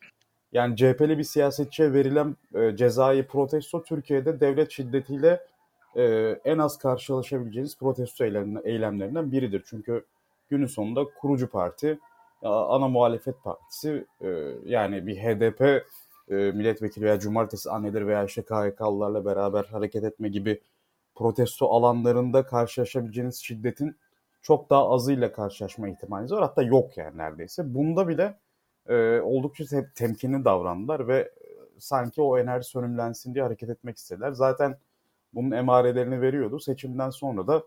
[0.53, 5.41] yani CHP'li bir siyasetçiye verilen e, cezayı protesto Türkiye'de devlet şiddetiyle
[5.97, 6.05] e,
[6.45, 8.25] en az karşılaşabileceğiniz protesto
[8.65, 9.63] eylemlerinden biridir.
[9.67, 10.05] Çünkü
[10.49, 11.99] günün sonunda kurucu parti,
[12.43, 14.29] ana muhalefet partisi e,
[14.65, 15.87] yani bir HDP
[16.31, 20.61] e, milletvekili veya cumartesi anneleri veya işte KHK'lılarla beraber hareket etme gibi
[21.15, 23.97] protesto alanlarında karşılaşabileceğiniz şiddetin
[24.43, 26.43] çok daha azıyla karşılaşma ihtimaliniz var.
[26.43, 27.75] Hatta yok yani neredeyse.
[27.75, 28.39] Bunda bile
[28.89, 31.33] e, oldukça te- temkinli davrandılar ve
[31.79, 34.33] sanki o enerji sönümlensin diye hareket etmek istediler.
[34.33, 34.79] Zaten
[35.35, 36.61] bunun emarelerini veriyordu.
[36.61, 37.63] Seçimden sonra da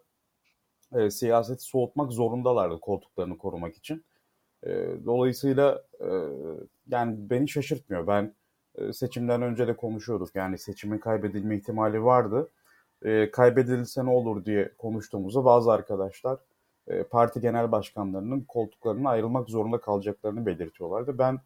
[0.96, 4.06] e, siyaseti soğutmak zorundalardı koltuklarını korumak için.
[4.64, 4.70] E,
[5.06, 6.10] dolayısıyla e,
[6.88, 8.08] yani beni şaşırtmıyor.
[8.08, 8.39] Ben e,
[8.94, 10.36] seçimden önce de konuşuyorduk.
[10.36, 12.50] Yani seçimin kaybedilme ihtimali vardı.
[13.06, 16.40] E, kaybedilse ne olur diye konuştuğumuzda bazı arkadaşlar
[16.88, 21.18] e, parti genel başkanlarının koltuklarına ayrılmak zorunda kalacaklarını belirtiyorlardı.
[21.18, 21.40] Ben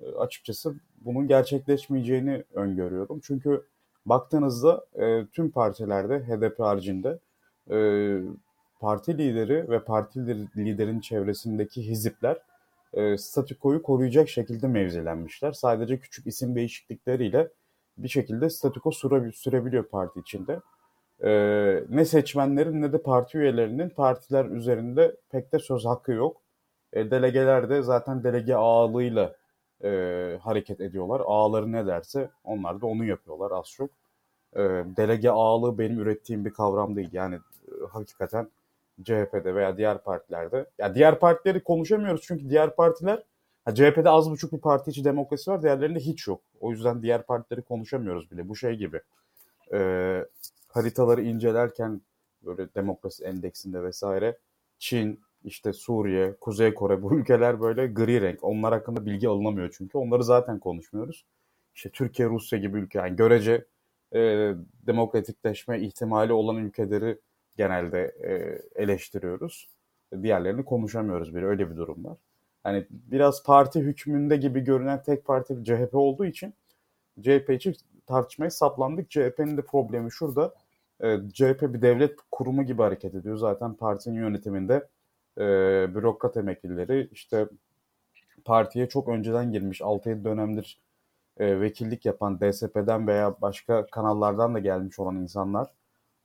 [0.00, 3.20] e, açıkçası bunun gerçekleşmeyeceğini öngörüyorum.
[3.22, 3.62] Çünkü
[4.06, 7.18] baktığınızda e, tüm partilerde HDP haricinde
[8.80, 10.26] parti lideri ve parti
[10.56, 12.38] liderin çevresindeki hizipler
[13.18, 15.52] statükoyu koruyacak şekilde mevzilenmişler.
[15.52, 17.48] Sadece küçük isim değişiklikleriyle
[17.98, 18.92] bir şekilde statüko
[19.32, 20.60] sürebiliyor parti içinde
[21.24, 21.30] e,
[21.88, 26.42] ne seçmenlerin ne de parti üyelerinin partiler üzerinde pek de söz hakkı yok.
[26.92, 29.36] E, delegeler de zaten delege ağalığıyla
[29.84, 29.90] e,
[30.42, 31.22] hareket ediyorlar.
[31.26, 33.90] Ağaları ne derse onlar da onu yapıyorlar az çok.
[34.56, 34.60] E,
[34.96, 37.10] delege ağalığı benim ürettiğim bir kavram değil.
[37.12, 38.50] Yani e, hakikaten
[39.04, 40.66] CHP'de veya diğer partilerde.
[40.78, 43.22] Ya diğer partileri konuşamıyoruz çünkü diğer partiler
[43.64, 46.40] ha, CHP'de az buçuk bir parti içi demokrasi var, diğerlerinde hiç yok.
[46.60, 48.48] O yüzden diğer partileri konuşamıyoruz bile.
[48.48, 49.00] Bu şey gibi.
[49.72, 49.78] E,
[50.68, 52.00] haritaları incelerken
[52.42, 54.38] böyle demokrasi endeksinde vesaire
[54.78, 58.44] Çin, işte Suriye, Kuzey Kore bu ülkeler böyle gri renk.
[58.44, 59.98] Onlar hakkında bilgi alınamıyor çünkü.
[59.98, 61.24] Onları zaten konuşmuyoruz.
[61.74, 63.64] İşte Türkiye, Rusya gibi ülke yani görece
[64.14, 64.18] e,
[64.86, 67.18] demokratikleşme ihtimali olan ülkeleri
[67.58, 69.68] genelde e, eleştiriyoruz.
[70.22, 72.16] Diğerlerini konuşamıyoruz bile öyle bir durum var.
[72.64, 76.54] Hani biraz parti hükmünde gibi görünen tek parti CHP olduğu için
[77.22, 79.10] CHP için tartışmaya saplandık.
[79.10, 80.54] CHP'nin de problemi şurada.
[81.02, 83.36] E, CHP bir devlet kurumu gibi hareket ediyor.
[83.36, 84.88] Zaten partinin yönetiminde
[85.38, 85.44] e,
[85.94, 87.48] bürokrat emeklileri işte
[88.44, 90.80] partiye çok önceden girmiş 6-7 dönemdir
[91.36, 95.68] e, vekillik yapan DSP'den veya başka kanallardan da gelmiş olan insanlar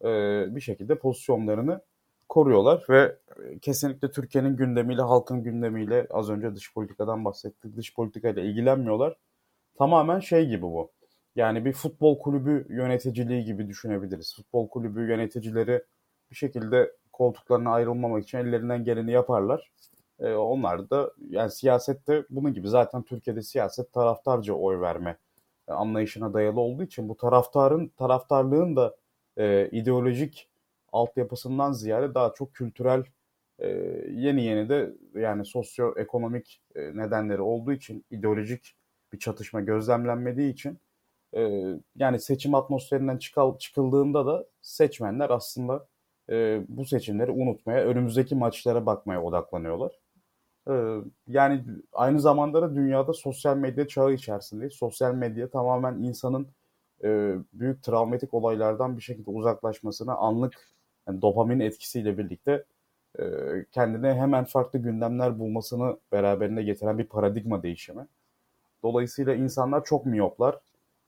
[0.03, 1.81] e, bir şekilde pozisyonlarını
[2.29, 3.17] koruyorlar ve
[3.61, 7.75] kesinlikle Türkiye'nin gündemiyle, halkın gündemiyle az önce dış politikadan bahsettik.
[7.75, 9.17] Dış politikayla ilgilenmiyorlar.
[9.77, 10.91] Tamamen şey gibi bu.
[11.35, 14.35] Yani bir futbol kulübü yöneticiliği gibi düşünebiliriz.
[14.35, 15.83] Futbol kulübü yöneticileri
[16.31, 19.71] bir şekilde koltuklarına ayrılmamak için ellerinden geleni yaparlar.
[20.19, 25.17] Ee, onlar da yani siyasette bunun gibi zaten Türkiye'de siyaset taraftarca oy verme
[25.67, 28.95] anlayışına dayalı olduğu için bu taraftarın taraftarlığın da
[29.37, 30.49] e, ideolojik
[30.91, 33.03] altyapısından ziyade daha çok kültürel
[33.59, 33.67] e,
[34.11, 38.75] yeni yeni de yani sosyoekonomik e, nedenleri olduğu için ideolojik
[39.13, 40.79] bir çatışma gözlemlenmediği için
[41.35, 45.87] e, yani seçim atmosferinden çıkal, çıkıldığında da seçmenler aslında
[46.29, 49.99] e, bu seçimleri unutmaya, önümüzdeki maçlara bakmaya odaklanıyorlar.
[50.69, 50.73] E,
[51.27, 51.63] yani
[51.93, 54.73] aynı zamanda da dünyada sosyal medya çağı içerisindeyiz.
[54.73, 56.47] Sosyal medya tamamen insanın
[57.03, 60.53] e, büyük travmatik olaylardan bir şekilde uzaklaşmasına anlık
[61.07, 62.63] yani dopamin etkisiyle birlikte
[63.19, 63.23] e,
[63.71, 68.07] kendine hemen farklı gündemler bulmasını beraberinde getiren bir paradigma değişimi.
[68.83, 70.59] Dolayısıyla insanlar çok miyoplar.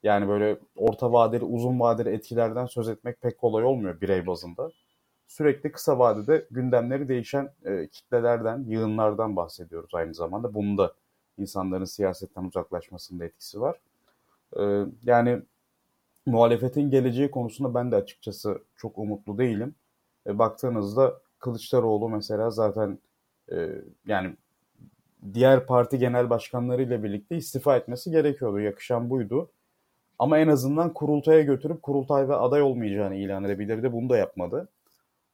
[0.03, 4.71] Yani böyle orta vadeli, uzun vadeli etkilerden söz etmek pek kolay olmuyor birey bazında.
[5.27, 10.53] Sürekli kısa vadede gündemleri değişen e, kitlelerden, yığınlardan bahsediyoruz aynı zamanda.
[10.53, 10.93] Bunun da
[11.37, 13.79] insanların siyasetten uzaklaşmasında etkisi var.
[14.59, 15.41] E, yani
[16.25, 19.75] muhalefetin geleceği konusunda ben de açıkçası çok umutlu değilim.
[20.27, 22.99] E, baktığınızda Kılıçdaroğlu mesela zaten
[23.51, 23.69] e,
[24.07, 24.35] yani
[25.33, 28.59] diğer parti genel başkanlarıyla birlikte istifa etmesi gerekiyordu.
[28.59, 29.49] Yakışan buydu.
[30.19, 33.93] Ama en azından kurultaya götürüp kurultayda aday olmayacağını ilan edebilirdi.
[33.93, 34.69] Bunu da yapmadı.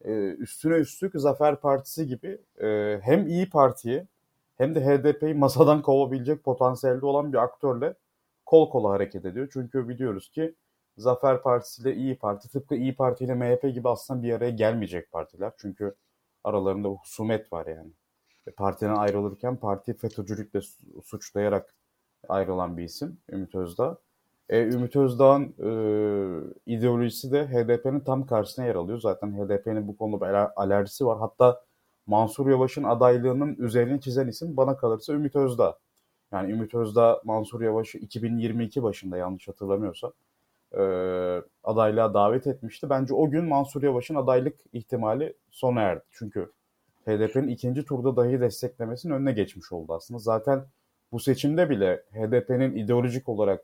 [0.05, 4.07] Ee, üstüne üstlük Zafer Partisi gibi e, hem İyi Parti'yi
[4.57, 7.93] hem de HDP'yi masadan kovabilecek potansiyelde olan bir aktörle
[8.45, 9.49] kol kola hareket ediyor.
[9.53, 10.55] Çünkü biliyoruz ki
[10.97, 15.11] Zafer Partisi ile İyi Parti tıpkı İyi Parti ile MHP gibi aslında bir araya gelmeyecek
[15.11, 15.51] partiler.
[15.57, 15.95] Çünkü
[16.43, 17.91] aralarında husumet var yani.
[18.57, 20.59] Partiden ayrılırken parti FETÖ'cülükle
[21.03, 21.75] suçlayarak
[22.29, 23.97] ayrılan bir isim Ümit Özdağ.
[24.49, 25.69] E, Ümit Özdağ'ın e,
[26.65, 28.99] ideolojisi de HDP'nin tam karşısına yer alıyor.
[28.99, 31.19] Zaten HDP'nin bu konuda bir alerjisi var.
[31.19, 31.61] Hatta
[32.07, 35.77] Mansur Yavaş'ın adaylığının üzerini çizen isim bana kalırsa Ümit Özdağ.
[36.31, 40.13] Yani Ümit Özdağ Mansur Yavaş'ı 2022 başında yanlış hatırlamıyorsam
[40.77, 40.81] e,
[41.63, 42.89] adaylığa davet etmişti.
[42.89, 46.03] Bence o gün Mansur Yavaş'ın adaylık ihtimali sona erdi.
[46.11, 46.51] Çünkü
[47.05, 50.19] HDP'nin ikinci turda dahi desteklemesinin önüne geçmiş oldu aslında.
[50.19, 50.63] Zaten
[51.11, 53.63] bu seçimde bile HDP'nin ideolojik olarak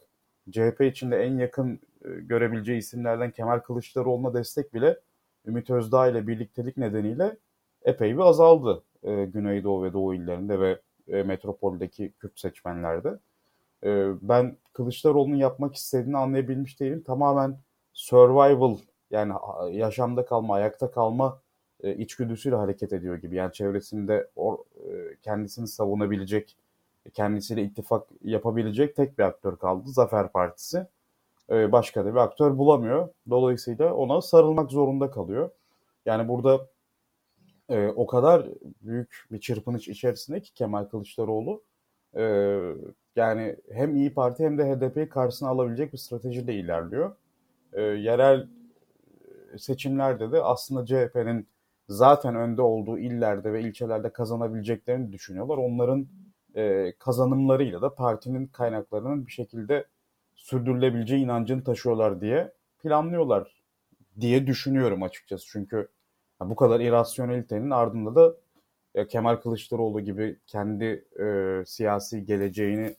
[0.51, 4.99] CHP içinde en yakın e, görebileceği isimlerden Kemal Kılıçdaroğlu'na destek bile
[5.45, 7.37] Ümit Özdağ ile birliktelik nedeniyle
[7.85, 13.19] epey bir azaldı e, Güneydoğu ve Doğu illerinde ve e, metropoldeki Kürt seçmenlerde.
[13.83, 17.03] E, ben Kılıçdaroğlu'nun yapmak istediğini anlayabilmiş değilim.
[17.03, 17.57] Tamamen
[17.93, 18.77] survival
[19.11, 19.33] yani
[19.71, 21.41] yaşamda kalma, ayakta kalma
[21.83, 23.35] e, içgüdüsüyle hareket ediyor gibi.
[23.35, 26.57] Yani çevresinde or, e, kendisini savunabilecek,
[27.13, 29.89] kendisiyle ittifak yapabilecek tek bir aktör kaldı.
[29.89, 30.87] Zafer Partisi.
[31.49, 33.09] E, başka da bir aktör bulamıyor.
[33.29, 35.49] Dolayısıyla ona sarılmak zorunda kalıyor.
[36.05, 36.67] Yani burada
[37.69, 38.47] e, o kadar
[38.81, 41.63] büyük bir çırpınış içerisinde ki Kemal Kılıçdaroğlu
[42.17, 42.23] e,
[43.15, 47.15] yani hem İyi Parti hem de HDP'yi karşısına alabilecek bir stratejiyle ilerliyor.
[47.73, 48.47] E, yerel
[49.57, 51.47] seçimlerde de aslında CHP'nin
[51.89, 55.57] zaten önde olduğu illerde ve ilçelerde kazanabileceklerini düşünüyorlar.
[55.57, 56.07] Onların
[56.55, 59.85] e, kazanımlarıyla da partinin kaynaklarının bir şekilde
[60.35, 62.53] sürdürülebileceği inancını taşıyorlar diye
[62.83, 63.63] planlıyorlar
[64.19, 65.47] diye düşünüyorum açıkçası.
[65.51, 65.87] Çünkü
[66.41, 68.35] bu kadar irasyonelitenin ardında da
[69.09, 72.95] Kemal Kılıçdaroğlu gibi kendi e, siyasi geleceğini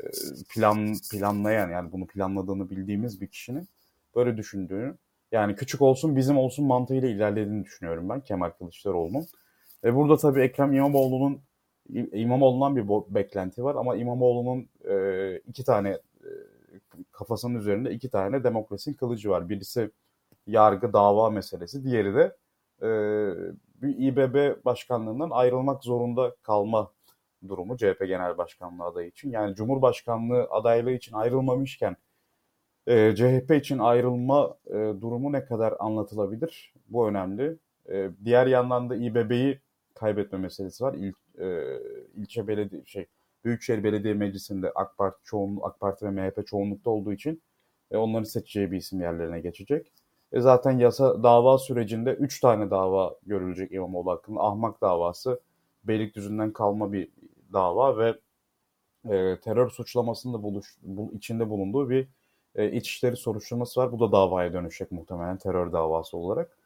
[0.00, 0.06] e,
[0.54, 3.68] plan planlayan yani bunu planladığını bildiğimiz bir kişinin
[4.16, 4.94] böyle düşündüğünü
[5.32, 9.26] yani küçük olsun bizim olsun mantığıyla ilerlediğini düşünüyorum ben Kemal Kılıçdaroğlu'nun.
[9.84, 11.40] Ve burada tabii Ekrem İmamoğlu'nun
[12.12, 16.30] İmamoğlu'ndan bir beklenti var ama İmamoğlu'nun e, iki tane e,
[17.12, 19.48] kafasının üzerinde iki tane demokrasinin kılıcı var.
[19.48, 19.90] Birisi
[20.46, 22.36] yargı dava meselesi, diğeri de
[22.82, 22.90] e,
[23.82, 26.90] İBB başkanlığından ayrılmak zorunda kalma
[27.48, 29.30] durumu CHP Genel Başkanlığı adayı için.
[29.30, 31.96] Yani Cumhurbaşkanlığı adaylığı için ayrılmamışken
[32.86, 36.74] e, CHP için ayrılma e, durumu ne kadar anlatılabilir?
[36.88, 37.56] Bu önemli.
[37.88, 39.60] E, diğer yandan da İBB'yi
[39.94, 40.94] kaybetme meselesi var.
[40.94, 41.78] İl, e,
[42.16, 43.06] ilçe belediye şey
[43.44, 47.42] Büyükşehir Belediye Meclisi'nde AK Parti çoğunluk AK Parti ve MHP çoğunlukta olduğu için
[47.90, 49.92] e, onların seçeceği bir isim yerlerine geçecek.
[50.32, 54.40] E, zaten yasa dava sürecinde 3 tane dava görülecek İmamoğlu hakkında.
[54.40, 55.40] Ahmak davası,
[55.84, 57.08] Beylikdüzü'nden kalma bir
[57.52, 58.18] dava ve
[59.04, 62.08] e, terör suçlamasında buluş, bu, içinde bulunduğu bir
[62.54, 63.92] e, İçişleri soruşturması var.
[63.92, 66.58] Bu da davaya dönüşecek muhtemelen terör davası olarak.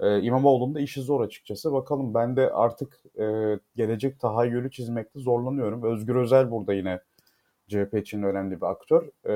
[0.00, 1.72] E, İmamoğlu'nun da işi zor açıkçası.
[1.72, 5.82] Bakalım ben de artık e, gelecek tahayyülü çizmekte zorlanıyorum.
[5.82, 7.00] Özgür Özel burada yine
[7.68, 9.10] CHP için önemli bir aktör.
[9.24, 9.32] E,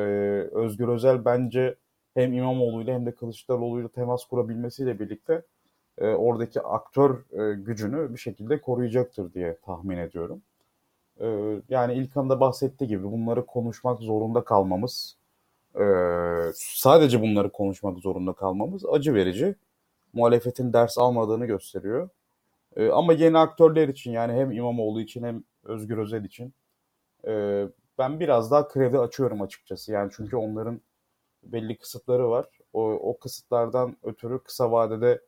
[0.52, 1.76] Özgür Özel bence
[2.14, 5.42] hem İmamoğlu ile hem de Kılıçdaroğlu ile temas kurabilmesiyle birlikte
[5.98, 10.42] e, oradaki aktör e, gücünü bir şekilde koruyacaktır diye tahmin ediyorum.
[11.20, 11.26] E,
[11.68, 15.20] yani İlkan'ın da bahsettiği gibi bunları konuşmak zorunda kalmamız
[15.78, 19.54] ee, sadece bunları konuşmak zorunda kalmamız acı verici.
[20.12, 22.08] Muhalefetin ders almadığını gösteriyor.
[22.76, 26.54] Ee, ama yeni aktörler için yani hem İmamoğlu için hem Özgür Özel için
[27.26, 27.64] e,
[27.98, 29.92] ben biraz daha kredi açıyorum açıkçası.
[29.92, 30.80] Yani çünkü onların
[31.42, 32.46] belli kısıtları var.
[32.72, 35.20] O, o kısıtlardan ötürü kısa vadede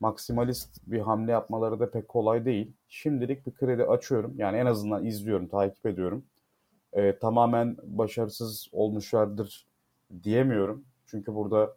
[0.00, 2.72] maksimalist bir hamle yapmaları da pek kolay değil.
[2.88, 4.34] Şimdilik bir kredi açıyorum.
[4.36, 6.24] Yani en azından izliyorum, takip ediyorum.
[6.92, 9.66] Ee, tamamen başarısız olmuşlardır
[10.22, 10.84] diyemiyorum.
[11.06, 11.76] Çünkü burada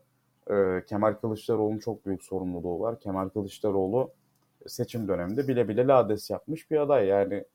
[0.50, 3.00] e, Kemal Kılıçdaroğlu'nun çok büyük sorumluluğu var.
[3.00, 4.12] Kemal Kılıçdaroğlu
[4.68, 7.08] seçim döneminde bile bile lades yapmış bir aday.
[7.08, 7.46] Yani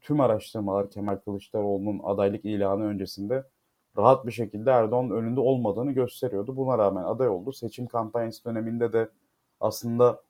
[0.00, 3.44] tüm araştırmalar Kemal Kılıçdaroğlu'nun adaylık ilanı öncesinde
[4.00, 6.56] rahat bir şekilde Erdoğan'ın önünde olmadığını gösteriyordu.
[6.56, 7.52] Buna rağmen aday oldu.
[7.52, 9.08] Seçim kampanyası döneminde de
[9.60, 10.22] aslında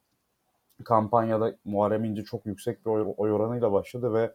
[0.85, 4.35] kampanyada Muharrem İnce çok yüksek bir oy, oy oranıyla başladı ve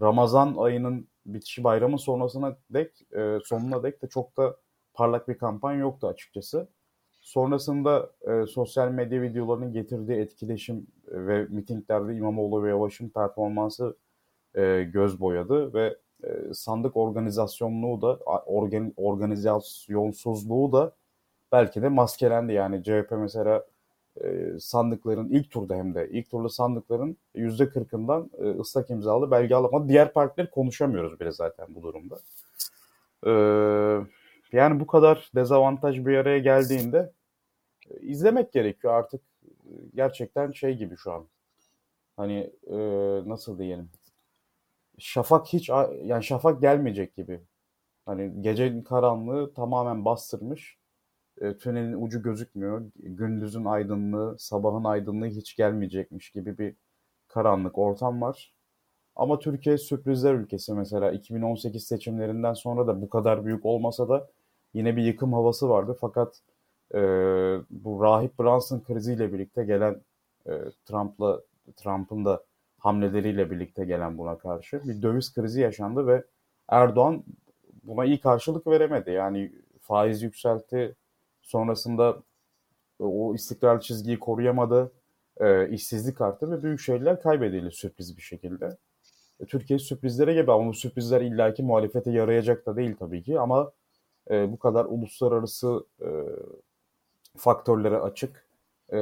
[0.00, 4.56] Ramazan ayının bitişi bayramın sonrasına dek e, sonuna dek de çok da
[4.94, 6.68] parlak bir kampanya yoktu açıkçası.
[7.20, 13.96] Sonrasında e, sosyal medya videolarının getirdiği etkileşim ve mitinglerde İmamoğlu ve Yavaş'ın performansı
[14.54, 20.92] e, göz boyadı ve e, sandık organizasyonluğu da organ, organizasyonsuzluğu da
[21.52, 22.52] belki de maskelendi.
[22.52, 23.66] Yani CHP mesela
[24.24, 29.88] e, sandıkların ilk turda hem de ilk turda sandıkların %40'ından e, ıslak imzalı belge alamadı.
[29.88, 32.18] Diğer partiler konuşamıyoruz bile zaten bu durumda.
[33.26, 33.32] E,
[34.52, 37.12] yani bu kadar dezavantaj bir araya geldiğinde
[37.90, 39.20] e, izlemek gerekiyor artık
[39.94, 41.24] gerçekten şey gibi şu an.
[42.16, 42.50] Hani
[43.26, 43.90] nasıl diyelim
[44.98, 45.68] şafak hiç
[46.04, 47.40] yani şafak gelmeyecek gibi.
[48.06, 50.78] Hani gecenin karanlığı tamamen bastırmış.
[51.40, 52.90] E, tünelin ucu gözükmüyor.
[52.96, 56.76] Gündüzün aydınlığı, sabahın aydınlığı hiç gelmeyecekmiş gibi bir
[57.28, 58.54] karanlık ortam var.
[59.16, 64.30] Ama Türkiye sürprizler ülkesi mesela 2018 seçimlerinden sonra da bu kadar büyük olmasa da
[64.74, 65.96] yine bir yıkım havası vardı.
[66.00, 66.40] Fakat
[66.94, 66.98] e,
[67.70, 70.02] bu Rahip Brunson kriziyle birlikte gelen
[70.46, 70.52] e,
[70.84, 71.40] Trump'la
[71.76, 72.44] Trump'ın da
[72.86, 76.24] hamleleriyle birlikte gelen buna karşı bir döviz krizi yaşandı ve
[76.68, 77.24] Erdoğan
[77.84, 79.10] buna iyi karşılık veremedi.
[79.10, 80.96] Yani faiz yükseltti.
[81.42, 82.22] Sonrasında
[82.98, 84.92] o istikrar çizgiyi koruyamadı.
[85.40, 88.76] E, işsizlik arttı ve büyük şeyler kaybedildi sürpriz bir şekilde.
[89.40, 93.72] E, Türkiye sürprizlere gebe ama bu sürprizler illaki muhalefete yarayacak da değil tabii ki ama
[94.30, 96.08] e, bu kadar uluslararası e,
[97.36, 98.46] faktörlere açık.
[98.92, 98.98] E,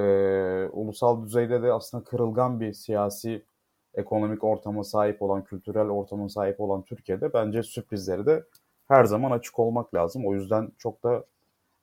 [0.72, 3.42] ulusal düzeyde de aslında kırılgan bir siyasi
[3.94, 8.44] ekonomik ortama sahip olan, kültürel ortama sahip olan Türkiye'de bence sürprizleri de
[8.88, 10.26] her zaman açık olmak lazım.
[10.26, 11.24] O yüzden çok da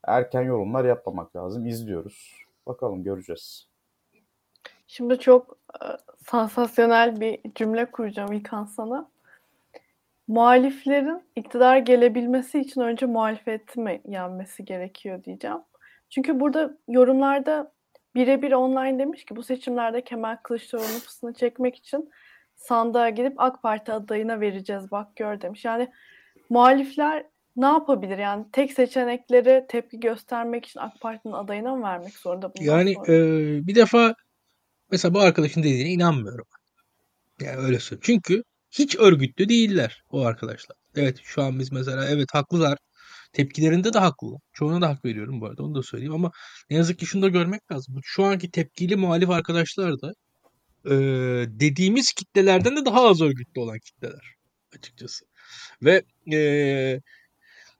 [0.04, 1.66] erken yorumlar yapmamak lazım.
[1.66, 2.46] İzliyoruz.
[2.68, 3.68] Bakalım göreceğiz.
[4.88, 5.86] Şimdi çok e,
[6.28, 9.10] sansasyonel bir cümle kuracağım İlkan sana.
[10.28, 15.58] Muhaliflerin iktidar gelebilmesi için önce muhalefeti mi yenmesi gerekiyor diyeceğim.
[16.10, 17.72] Çünkü burada yorumlarda
[18.16, 22.10] birebir online demiş ki bu seçimlerde Kemal Kılıçdaroğlu'nun fısını çekmek için
[22.56, 25.66] sandığa gidip AK Parti adayına vereceğiz bak gör demiş.
[25.66, 25.92] Yani
[26.50, 28.18] muhalifler ne yapabilir?
[28.18, 32.52] Yani tek seçenekleri tepki göstermek için AK Parti'nin adayına mı vermek zorunda?
[32.60, 33.14] Yani e,
[33.68, 34.16] bir defa
[34.92, 36.46] mesela bu arkadaşın dediğine inanmıyorum.
[37.42, 38.04] Yani öyle söyleyeyim.
[38.04, 40.78] Çünkü hiç örgütlü değiller o arkadaşlar.
[40.96, 42.78] Evet şu an biz mesela evet haklılar.
[43.34, 44.28] Tepkilerinde de haklı.
[44.54, 46.32] Çoğuna da hak veriyorum bu arada onu da söyleyeyim ama
[46.70, 47.96] ne yazık ki şunu da görmek lazım.
[48.04, 50.14] Şu anki tepkili muhalif arkadaşlar da
[50.86, 50.92] e,
[51.60, 54.36] dediğimiz kitlelerden de daha az örgütlü olan kitleler
[54.78, 55.26] açıkçası.
[55.84, 56.04] Ve
[56.34, 57.02] e,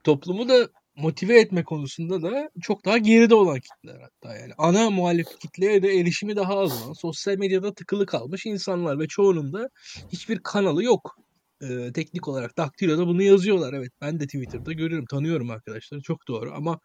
[0.04, 4.52] toplumu da motive etme konusunda da çok daha geride olan kitleler hatta yani.
[4.58, 9.52] Ana muhalif kitleye de erişimi daha az olan, sosyal medyada tıkılı kalmış insanlar ve çoğunun
[9.52, 9.68] da
[10.12, 11.16] hiçbir kanalı yok
[11.62, 13.72] e, teknik olarak Daktilo'da bunu yazıyorlar.
[13.72, 15.06] Evet ben de Twitter'da görüyorum.
[15.10, 16.02] Tanıyorum arkadaşları.
[16.02, 16.80] Çok doğru ama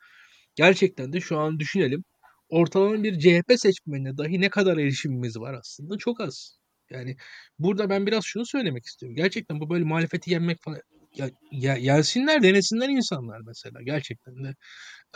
[0.55, 2.03] gerçekten de şu an düşünelim.
[2.49, 5.97] Ortalama bir CHP seçmenine dahi ne kadar erişimimiz var aslında?
[5.97, 6.57] Çok az.
[6.89, 7.17] Yani
[7.59, 9.15] burada ben biraz şunu söylemek istiyorum.
[9.15, 10.82] Gerçekten bu böyle muhalefeti yenmek falan
[11.15, 14.53] ya, ya, yensinler denesinler insanlar mesela gerçekten de.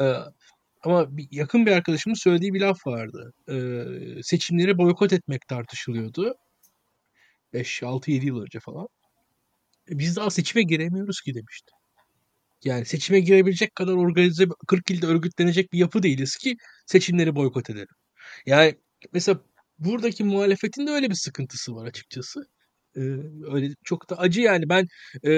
[0.01, 0.13] Ee,
[0.83, 3.33] ama bir, yakın bir arkadaşımın söylediği bir laf vardı.
[3.49, 6.35] Ee, seçimleri boykot etmek tartışılıyordu.
[7.53, 8.87] 5, 6, 7 yıl önce falan.
[9.89, 11.71] E, biz daha seçime giremiyoruz ki demişti.
[12.63, 17.87] Yani seçime girebilecek kadar organize 40 ilde örgütlenecek bir yapı değiliz ki seçimleri boykot edelim.
[18.45, 18.75] Yani
[19.13, 19.41] mesela
[19.79, 22.45] buradaki muhalefetin de öyle bir sıkıntısı var açıkçası.
[22.95, 23.01] Ee,
[23.53, 24.87] öyle çok da acı yani ben
[25.25, 25.33] e,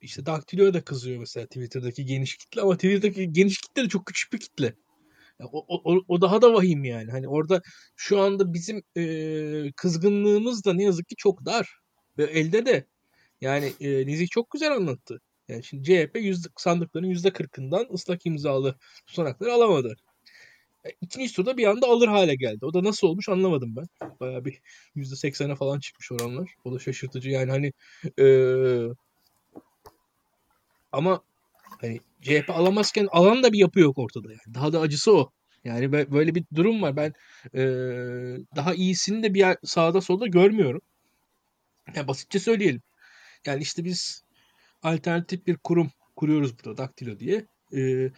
[0.00, 4.32] işte Daktilo'ya da kızıyor mesela Twitter'daki geniş kitle ama Twitter'daki geniş kitle de çok küçük
[4.32, 4.74] bir kitle.
[5.40, 7.10] O, o, o daha da vahim yani.
[7.10, 7.62] Hani orada
[7.96, 11.78] şu anda bizim e, kızgınlığımız da ne yazık ki çok dar.
[12.18, 12.86] Ve elde de
[13.40, 15.20] yani e, Nezih çok güzel anlattı.
[15.48, 19.96] Yani şimdi CHP yüzde, sandıkların yüzde kırkından ıslak imzalı tutanakları alamadı.
[20.84, 22.64] E, ikinci turda bir anda alır hale geldi.
[22.66, 24.10] O da nasıl olmuş anlamadım ben.
[24.20, 24.60] Baya bir
[24.94, 26.54] yüzde seksene falan çıkmış oranlar.
[26.64, 27.72] O da şaşırtıcı yani hani
[28.20, 28.26] e,
[30.92, 31.22] ama
[31.80, 34.54] hani CHP alamazken alan da bir yapı yok ortada yani.
[34.54, 35.30] Daha da acısı o.
[35.64, 36.96] Yani böyle bir durum var.
[36.96, 37.12] Ben
[37.54, 37.62] e,
[38.56, 40.80] daha iyisini de bir yer, sağda solda görmüyorum.
[41.94, 42.82] Yani basitçe söyleyelim.
[43.46, 44.22] Yani işte biz
[44.82, 47.46] alternatif bir kurum kuruyoruz burada Daktilo diye.
[47.76, 48.10] Ee,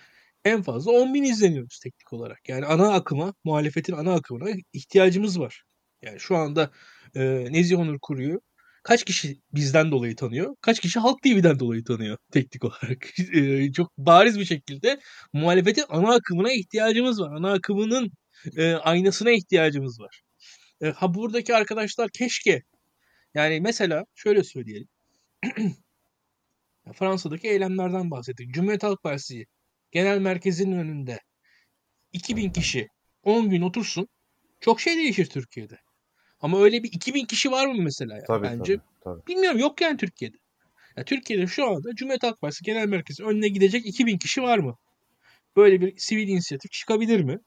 [0.45, 2.49] en fazla 10 bin izleniyoruz teknik olarak.
[2.49, 5.63] Yani ana akıma, muhalefetin ana akımına ihtiyacımız var.
[6.03, 6.71] Yani şu anda
[7.15, 8.41] e, Nezih Onur Kuru'yu
[8.83, 10.57] kaç kişi bizden dolayı tanıyor?
[10.61, 13.07] Kaç kişi Halk TV'den dolayı tanıyor teknik olarak?
[13.35, 15.01] E, çok bariz bir şekilde
[15.33, 17.33] muhalefetin ana akımına ihtiyacımız var.
[17.33, 18.11] Ana akımının
[18.57, 20.23] e, aynasına ihtiyacımız var.
[20.83, 22.63] E, ha buradaki arkadaşlar keşke
[23.35, 24.89] yani mesela şöyle söyleyelim.
[26.93, 28.55] Fransa'daki eylemlerden bahsettik.
[28.55, 29.47] Cumhuriyet Halk Partisi
[29.91, 31.21] genel merkezinin önünde
[32.13, 32.89] 2000 kişi
[33.23, 34.09] 10 gün otursun
[34.61, 35.79] çok şey değişir Türkiye'de.
[36.41, 38.15] Ama öyle bir 2000 kişi var mı mesela?
[38.15, 38.25] Yani?
[38.27, 39.27] Tabii, Bence tabii, tabii.
[39.27, 40.37] bilmiyorum yok yani Türkiye'de.
[40.97, 44.77] Ya Türkiye'de şu anda Cumhuriyet Halk Partisi Genel Merkezi önüne gidecek 2000 kişi var mı?
[45.57, 47.39] Böyle bir sivil inisiyatif çıkabilir mi?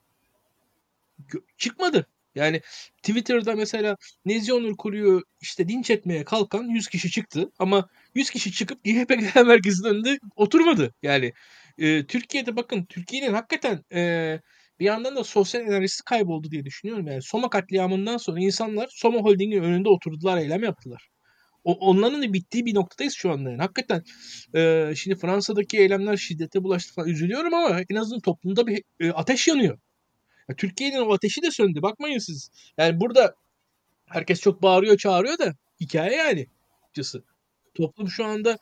[1.57, 2.07] Çıkmadı.
[2.35, 2.61] Yani
[3.03, 8.83] Twitter'da mesela Nezih Onur işte dinç etmeye kalkan 100 kişi çıktı ama 100 kişi çıkıp
[8.83, 10.93] CHP Genel Merkezi'nin önünde oturmadı.
[11.03, 11.33] Yani
[11.77, 14.39] e, Türkiye'de bakın Türkiye'nin hakikaten e,
[14.79, 17.07] bir yandan da sosyal enerjisi kayboldu diye düşünüyorum.
[17.07, 21.09] Yani Soma katliamından sonra insanlar Soma Holding'in önünde oturdular, eylem yaptılar.
[21.63, 23.49] O, onların da bittiği bir noktadayız şu anda.
[23.49, 23.61] Yani.
[23.61, 24.03] Hakikaten
[24.55, 29.47] e, şimdi Fransa'daki eylemler şiddete bulaştı falan üzülüyorum ama en azından toplumda bir e, ateş
[29.47, 29.77] yanıyor.
[30.57, 31.81] Türkiye'nin o ateşi de söndü.
[31.81, 32.49] Bakmayın siz.
[32.77, 33.35] Yani burada
[34.05, 36.47] herkes çok bağırıyor, çağırıyor da hikaye yani.
[36.83, 37.23] Açıkçası.
[37.73, 38.57] Toplum şu anda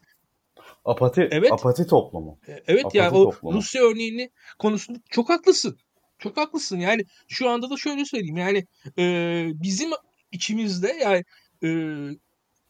[0.86, 1.52] Apati, Evet.
[1.52, 2.40] apati toplumu.
[2.48, 3.58] e, evet Apati yani o toplumu.
[3.58, 5.78] Rusya örneğini konusunda çok haklısın.
[6.20, 6.80] Çok haklısın.
[6.80, 8.38] Yani şu anda da şöyle söyleyeyim.
[8.38, 8.66] Yani
[8.98, 9.90] e, bizim
[10.32, 11.24] içimizde yani
[11.64, 11.68] e,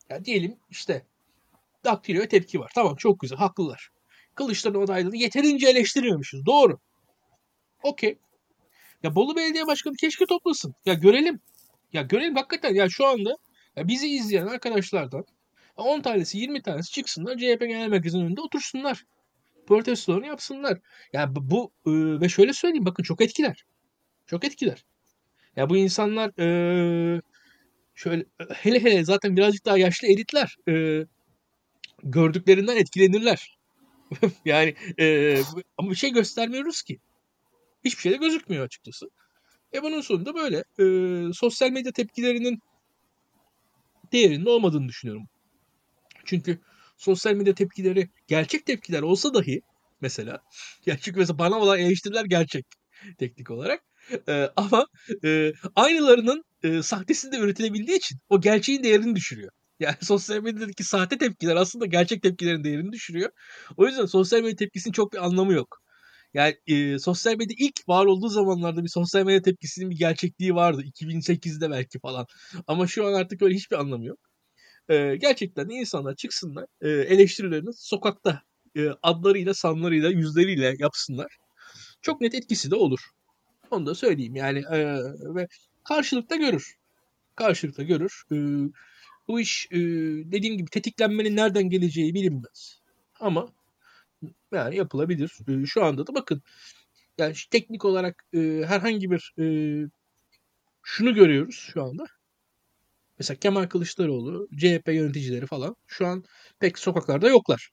[0.09, 1.05] ya diyelim işte
[1.85, 2.71] daktiloya tepki var.
[2.75, 3.37] Tamam çok güzel.
[3.37, 3.89] Haklılar.
[4.35, 6.45] Kılıçdaroğlu adaylığı yeterince eleştirmemişiz.
[6.45, 6.79] Doğru.
[7.83, 8.17] Okey.
[9.03, 10.75] Ya Bolu Belediye Başkanı keşke toplasın.
[10.85, 11.39] Ya görelim.
[11.93, 13.37] Ya görelim hakikaten ya şu anda
[13.75, 15.25] ya bizi izleyen arkadaşlardan
[15.77, 19.05] 10 tanesi 20 tanesi çıksınlar CHP Genel Merkezi'nin önünde otursunlar.
[19.67, 20.79] Protestolarını yapsınlar.
[21.13, 21.91] Ya bu, e,
[22.21, 23.65] ve şöyle söyleyeyim bakın çok etkiler.
[24.27, 24.85] Çok etkiler.
[25.55, 27.21] Ya bu insanlar e,
[27.95, 31.05] şöyle hele hele zaten birazcık daha yaşlı elitler e,
[32.03, 33.57] gördüklerinden etkilenirler.
[34.45, 35.37] yani e,
[35.77, 36.99] ama bir şey göstermiyoruz ki.
[37.85, 39.05] Hiçbir şey de gözükmüyor açıkçası.
[39.73, 40.85] E bunun sonunda böyle e,
[41.33, 42.59] sosyal medya tepkilerinin
[44.11, 45.27] değerinin olmadığını düşünüyorum.
[46.25, 46.59] Çünkü
[46.97, 49.61] sosyal medya tepkileri gerçek tepkiler olsa dahi
[50.01, 50.39] mesela
[50.85, 52.65] gerçek mesela bana olan eleştiriler gerçek
[53.17, 53.81] teknik olarak.
[54.27, 54.87] E, ama
[55.25, 59.51] e, aynılarının e, sahtesi de üretilebildiği için o gerçeğin değerini düşürüyor.
[59.79, 63.29] Yani sosyal medyadaki sahte tepkiler aslında gerçek tepkilerin değerini düşürüyor.
[63.77, 65.79] O yüzden sosyal medya tepkisinin çok bir anlamı yok.
[66.33, 70.83] Yani e, sosyal medya ilk var olduğu zamanlarda bir sosyal medya tepkisinin bir gerçekliği vardı.
[70.83, 72.25] 2008'de belki falan.
[72.67, 74.19] Ama şu an artık öyle hiçbir anlamı yok.
[74.89, 78.41] E, gerçekten de insanlar çıksınlar e, eleştirilerini sokakta
[78.77, 81.37] e, adlarıyla, sanlarıyla, yüzleriyle yapsınlar.
[82.01, 82.99] Çok net etkisi de olur.
[83.71, 84.79] Onu da söyleyeyim yani e,
[85.35, 85.47] ve
[85.83, 86.75] karşılıkta görür.
[87.35, 88.23] Karşılıkta görür.
[88.31, 88.35] E,
[89.27, 89.77] bu iş e,
[90.31, 92.79] dediğim gibi tetiklenmenin nereden geleceği bilinmez.
[93.19, 93.53] Ama
[94.51, 95.31] yani yapılabilir.
[95.47, 96.41] E, şu anda da bakın
[97.17, 99.45] yani teknik olarak e, herhangi bir e,
[100.83, 102.05] şunu görüyoruz şu anda.
[103.19, 106.23] Mesela Kemal Kılıçdaroğlu, CHP yöneticileri falan şu an
[106.59, 107.69] pek sokaklarda yoklar.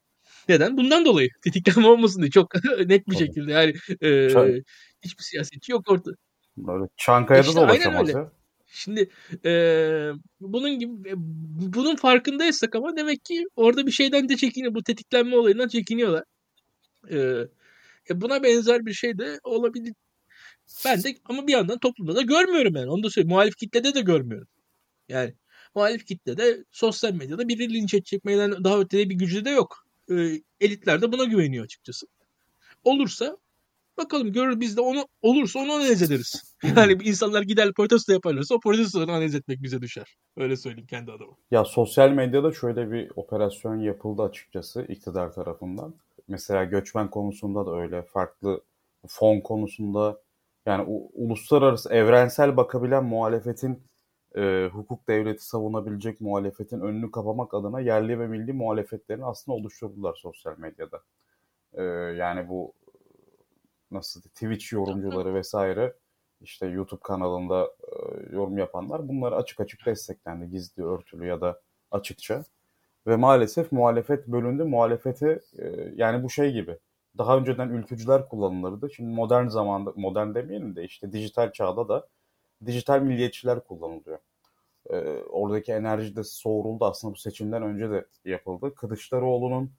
[0.49, 0.77] Neden?
[0.77, 1.29] Bundan dolayı.
[1.45, 2.55] Tetiklenme olmasın diye çok
[2.87, 3.53] net bir şekilde.
[3.53, 4.63] Yani e, Çay-
[5.03, 6.11] hiçbir siyasetçi yok orada.
[6.57, 8.33] Böyle Çankaya'da İşte da ulaşamaz ya.
[8.67, 9.11] Şimdi
[9.45, 9.51] e,
[10.41, 14.75] bunun gibi e, bu- bunun farkındaysak ama demek ki orada bir şeyden de çekiniyor.
[14.75, 16.25] Bu tetiklenme olayından çekiniyorlar.
[17.11, 17.19] E,
[18.11, 19.95] e, buna benzer bir şey de olabilir.
[20.85, 22.91] Ben de ama bir yandan toplumda da görmüyorum yani.
[22.91, 23.35] Onu da söyleyeyim.
[23.35, 24.49] Muhalif kitlede de görmüyorum.
[25.09, 25.35] Yani
[25.75, 29.87] muhalif kitlede sosyal medyada biri linç edecek meydan daha ötede bir gücü de yok.
[30.11, 30.15] E,
[30.61, 32.07] elitler de buna güveniyor açıkçası.
[32.85, 33.37] Olursa
[33.97, 36.57] bakalım görür biz de onu olursa onu analiz ederiz.
[36.77, 40.17] Yani insanlar gider protesto yaparlarsa o protestoları analiz etmek bize düşer.
[40.37, 41.33] Öyle söyleyeyim kendi adıma.
[41.51, 45.95] Ya sosyal medyada şöyle bir operasyon yapıldı açıkçası iktidar tarafından.
[46.29, 48.61] Mesela göçmen konusunda da öyle, farklı
[49.09, 50.21] fon konusunda
[50.67, 53.83] yani u- uluslararası evrensel bakabilen muhalefetin
[54.37, 60.59] e, hukuk devleti savunabilecek muhalefetin önünü kapamak adına yerli ve milli muhalefetlerini aslında oluşturdular sosyal
[60.59, 61.03] medyada.
[61.75, 61.83] E,
[62.19, 62.73] yani bu
[63.91, 65.95] nasıl Twitch yorumcuları vesaire
[66.41, 71.61] işte YouTube kanalında e, yorum yapanlar bunları açık açık desteklendi gizli örtülü ya da
[71.91, 72.45] açıkça.
[73.07, 74.65] Ve maalesef muhalefet bölündü.
[74.65, 76.79] Muhalefeti e, yani bu şey gibi.
[77.19, 78.91] Daha önceden ülkücüler kullanılırdı.
[78.91, 82.09] Şimdi modern zamanda, modern demeyelim de işte dijital çağda da
[82.67, 84.19] dijital milliyetçiler kullanılıyor.
[84.91, 84.97] E,
[85.31, 88.75] oradaki enerji de soğuruldu aslında bu seçimden önce de yapıldı.
[88.75, 89.71] Kılıçdaroğlu'nun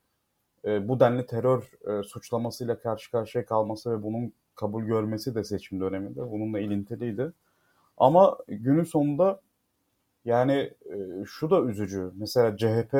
[0.65, 5.81] e, bu denli terör e, suçlamasıyla karşı karşıya kalması ve bunun kabul görmesi de seçim
[5.81, 7.33] döneminde bununla ilintiliydi.
[7.97, 9.41] Ama günün sonunda
[10.27, 12.11] Yani e, şu da üzücü.
[12.15, 12.93] Mesela CHP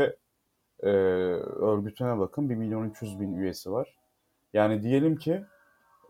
[0.83, 3.97] e, örgütüne bakın 1 milyon 300 bin üyesi var.
[4.53, 5.43] Yani diyelim ki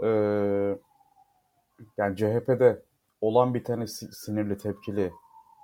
[0.03, 0.07] e,
[1.97, 2.81] yani CHP'de
[3.21, 5.11] olan bir tane sinirli tepkili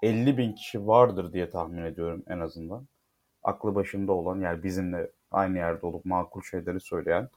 [0.02, 2.88] 50 bin kişi vardır diye tahmin ediyorum en azından.
[3.44, 7.30] Aklı başında olan yani bizimle aynı yerde olup makul şeyleri söyleyen.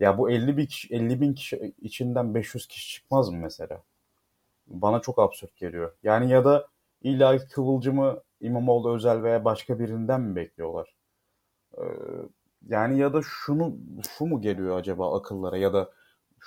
[0.00, 3.82] Ya bu 50 bin kişi, 50 bin kişi içinden 500 kişi çıkmaz mı mesela?
[4.66, 5.92] Bana çok absürt geliyor.
[6.02, 6.68] Yani ya da
[7.02, 10.96] illa Kıvılcım'ı İmamoğlu özel veya başka birinden mi bekliyorlar?
[11.78, 11.82] Ee,
[12.68, 13.76] yani ya da şunu
[14.18, 15.90] şu mu geliyor acaba akıllara ya da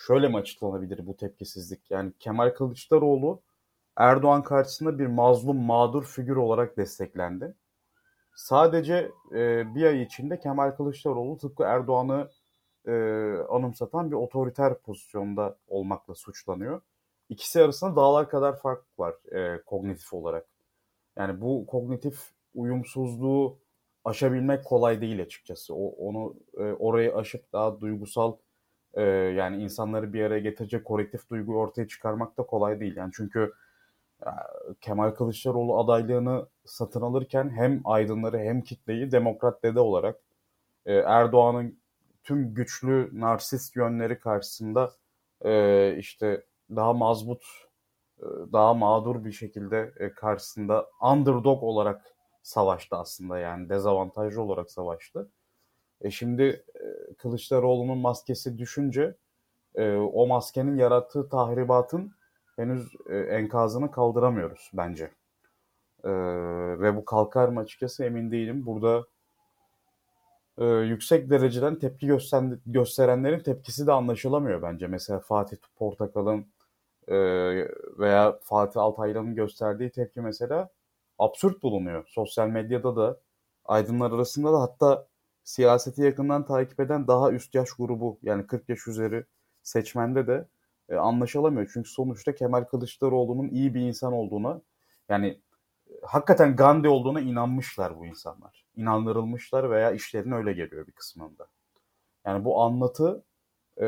[0.08, 1.92] şöyle mi açıklanabilir bu tepkisizlik?
[1.92, 3.42] Yani Kemal Kılıçdaroğlu
[3.98, 7.56] Erdoğan karşısında bir mazlum mağdur figür olarak desteklendi.
[8.36, 12.30] Sadece e, bir ay içinde Kemal Kılıçdaroğlu tıpkı Erdoğan'ı
[12.88, 12.94] e,
[13.50, 16.82] anımsatan bir otoriter pozisyonda olmakla suçlanıyor.
[17.32, 20.48] İkisi arasında dağlar kadar fark var e, kognitif olarak.
[21.18, 22.20] Yani bu kognitif
[22.56, 23.60] uyumsuzluğu
[24.06, 25.76] aşabilmek kolay değil açıkçası.
[25.76, 28.38] O, onu e, orayı aşıp daha duygusal
[28.94, 32.96] e, yani insanları bir araya getirecek kolektif duyguyu ortaya çıkarmak da kolay değil.
[32.98, 33.54] Yani çünkü
[34.82, 40.20] Kemal Kılıçdaroğlu adaylığını satın alırken hem aydınları hem kitleyi demokrat dede olarak
[40.86, 41.80] e, Erdoğan'ın
[42.24, 44.92] tüm güçlü narsist yönleri karşısında
[45.46, 46.44] e, işte
[46.76, 47.44] daha mazbut,
[48.20, 55.32] e, daha mağdur bir şekilde e, karşısında underdog olarak savaştı aslında yani dezavantajlı olarak savaştı.
[56.02, 59.16] E şimdi e, Kılıçdaroğlu'nun maskesi düşünce
[60.14, 62.12] o maskenin yarattığı tahribatın
[62.56, 65.12] henüz enkazını kaldıramıyoruz bence.
[66.80, 68.66] Ve bu kalkar mı açıkçası emin değilim.
[68.66, 69.06] Burada
[70.84, 74.88] yüksek dereceden tepki gösteren, gösterenlerin tepkisi de anlaşılamıyor bence.
[74.88, 76.46] Mesela Fatih Portakal'ın
[77.12, 77.18] e,
[78.00, 80.70] veya Fatih Altaylı'nın gösterdiği tepki mesela
[81.20, 82.06] absürt bulunuyor.
[82.08, 83.20] Sosyal medyada da
[83.66, 85.08] aydınlar arasında da hatta
[85.44, 89.26] siyaseti yakından takip eden daha üst yaş grubu yani 40 yaş üzeri
[89.64, 90.48] seçmende de
[90.90, 91.70] e, anlaşılamıyor.
[91.74, 94.62] Çünkü sonuçta Kemal Kılıçdaroğlu'nun iyi bir insan olduğuna
[95.10, 95.28] yani
[95.90, 98.66] e, hakikaten Gandhi olduğuna inanmışlar bu insanlar.
[98.76, 101.48] İnandırılmışlar veya işlerine öyle geliyor bir kısmında.
[102.26, 103.24] Yani bu anlatı
[103.82, 103.88] e,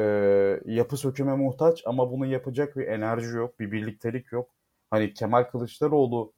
[0.65, 4.49] yapı söküme muhtaç ama bunu yapacak bir enerji yok, bir birliktelik yok.
[4.89, 6.33] Hani Kemal Kılıçdaroğlu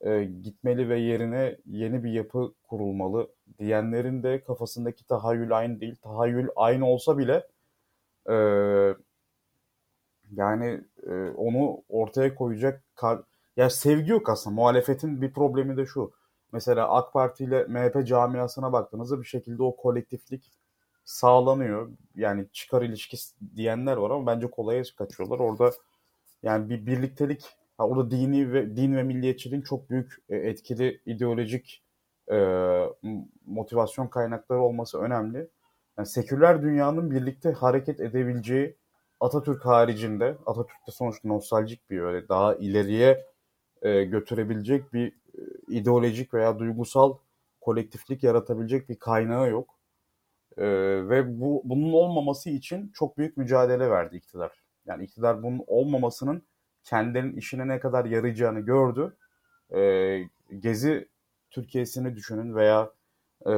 [0.00, 3.28] e, gitmeli ve yerine yeni bir yapı kurulmalı
[3.58, 5.96] diyenlerin de kafasındaki tahayyül aynı değil.
[6.02, 7.46] Tahayyül aynı olsa bile
[8.30, 8.34] e,
[10.32, 13.20] yani e, onu ortaya koyacak kar
[13.56, 14.54] ya sevgi yok aslında.
[14.56, 16.12] Muhalefetin bir problemi de şu.
[16.52, 20.52] Mesela AK Parti ile MHP camiasına baktığınızda bir şekilde o kolektiflik
[21.06, 21.90] sağlanıyor.
[22.14, 25.38] Yani çıkar ilişkisi diyenler var ama bence kolaya kaçıyorlar.
[25.38, 25.72] Orada
[26.42, 27.44] yani bir birliktelik
[27.78, 31.84] orada dini ve din ve milliyetçiliğin çok büyük e, etkili ideolojik
[32.32, 32.36] e,
[33.46, 35.48] motivasyon kaynakları olması önemli.
[35.98, 38.76] Yani seküler dünyanın birlikte hareket edebileceği
[39.20, 43.26] Atatürk haricinde, Atatürk de sonuçta nostaljik bir öyle daha ileriye
[43.82, 45.12] e, götürebilecek bir e,
[45.68, 47.16] ideolojik veya duygusal
[47.60, 49.75] kolektiflik yaratabilecek bir kaynağı yok.
[50.58, 50.64] E,
[51.08, 54.52] ve bu bunun olmaması için çok büyük mücadele verdi iktidar.
[54.86, 56.42] Yani iktidar bunun olmamasının
[56.84, 59.16] kendilerinin işine ne kadar yarayacağını gördü.
[59.74, 60.20] E,
[60.58, 61.08] Gezi
[61.50, 62.90] Türkiye'sini düşünün veya
[63.46, 63.52] e,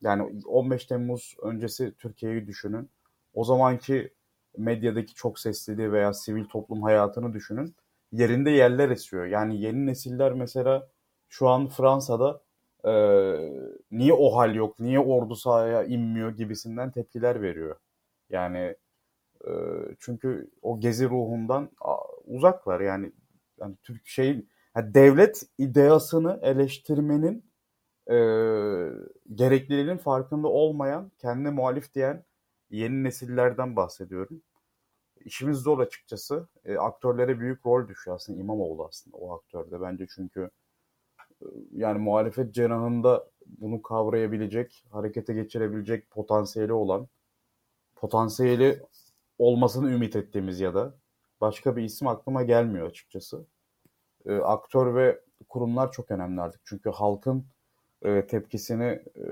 [0.00, 2.90] yani 15 Temmuz öncesi Türkiye'yi düşünün.
[3.34, 4.12] O zamanki
[4.56, 7.74] medyadaki çok sesliliği veya sivil toplum hayatını düşünün.
[8.12, 9.26] Yerinde yerler esiyor.
[9.26, 10.88] Yani yeni nesiller mesela
[11.28, 12.40] şu an Fransa'da
[12.86, 12.92] e,
[13.90, 17.76] niye o hal yok, niye ordu sahaya inmiyor gibisinden tepkiler veriyor.
[18.30, 18.76] Yani
[19.46, 19.50] e,
[20.00, 21.70] çünkü o gezi ruhundan
[22.24, 22.80] uzaklar.
[22.80, 23.12] Yani,
[23.60, 27.44] yani Türk şey yani devlet ideasını eleştirmenin
[28.10, 28.16] e,
[29.34, 32.24] gerekliliğinin farkında olmayan, kendine muhalif diyen
[32.70, 34.42] yeni nesillerden bahsediyorum.
[35.24, 36.48] İşimiz zor açıkçası.
[36.64, 40.50] E, aktörlere büyük rol düşüyor aslında İmamoğlu aslında o aktörde bence çünkü
[41.72, 47.08] yani muhalefet cenahında bunu kavrayabilecek, harekete geçirebilecek potansiyeli olan,
[47.96, 48.82] potansiyeli
[49.38, 50.94] olmasını ümit ettiğimiz ya da
[51.40, 53.46] başka bir isim aklıma gelmiyor açıkçası.
[54.26, 56.60] E, aktör ve kurumlar çok önemli artık.
[56.64, 57.44] Çünkü halkın
[58.02, 58.84] e, tepkisini
[59.16, 59.24] e,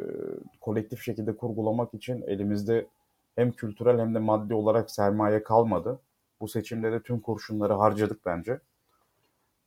[0.61, 2.86] kolektif şekilde kurgulamak için elimizde
[3.34, 6.00] hem kültürel hem de maddi olarak sermaye kalmadı.
[6.40, 8.61] Bu seçimde de tüm kurşunları harcadık bence.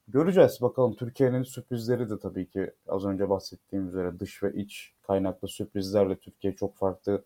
[0.08, 0.96] Göreceğiz bakalım.
[0.96, 6.56] Türkiye'nin sürprizleri de tabii ki az önce bahsettiğim üzere dış ve iç kaynaklı sürprizlerle Türkiye
[6.56, 7.24] çok farklı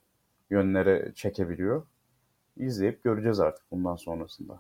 [0.50, 1.88] yönlere çekebiliyor.
[2.58, 4.60] İzleyip göreceğiz artık bundan sonrasında.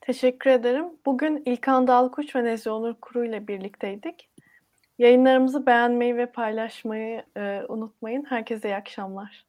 [0.00, 0.84] Teşekkür ederim.
[1.06, 4.28] Bugün İlkan Dalkuç ve Nezih Onur Kuru ile birlikteydik.
[4.98, 8.24] Yayınlarımızı beğenmeyi ve paylaşmayı e, unutmayın.
[8.24, 9.44] Herkese iyi akşamlar.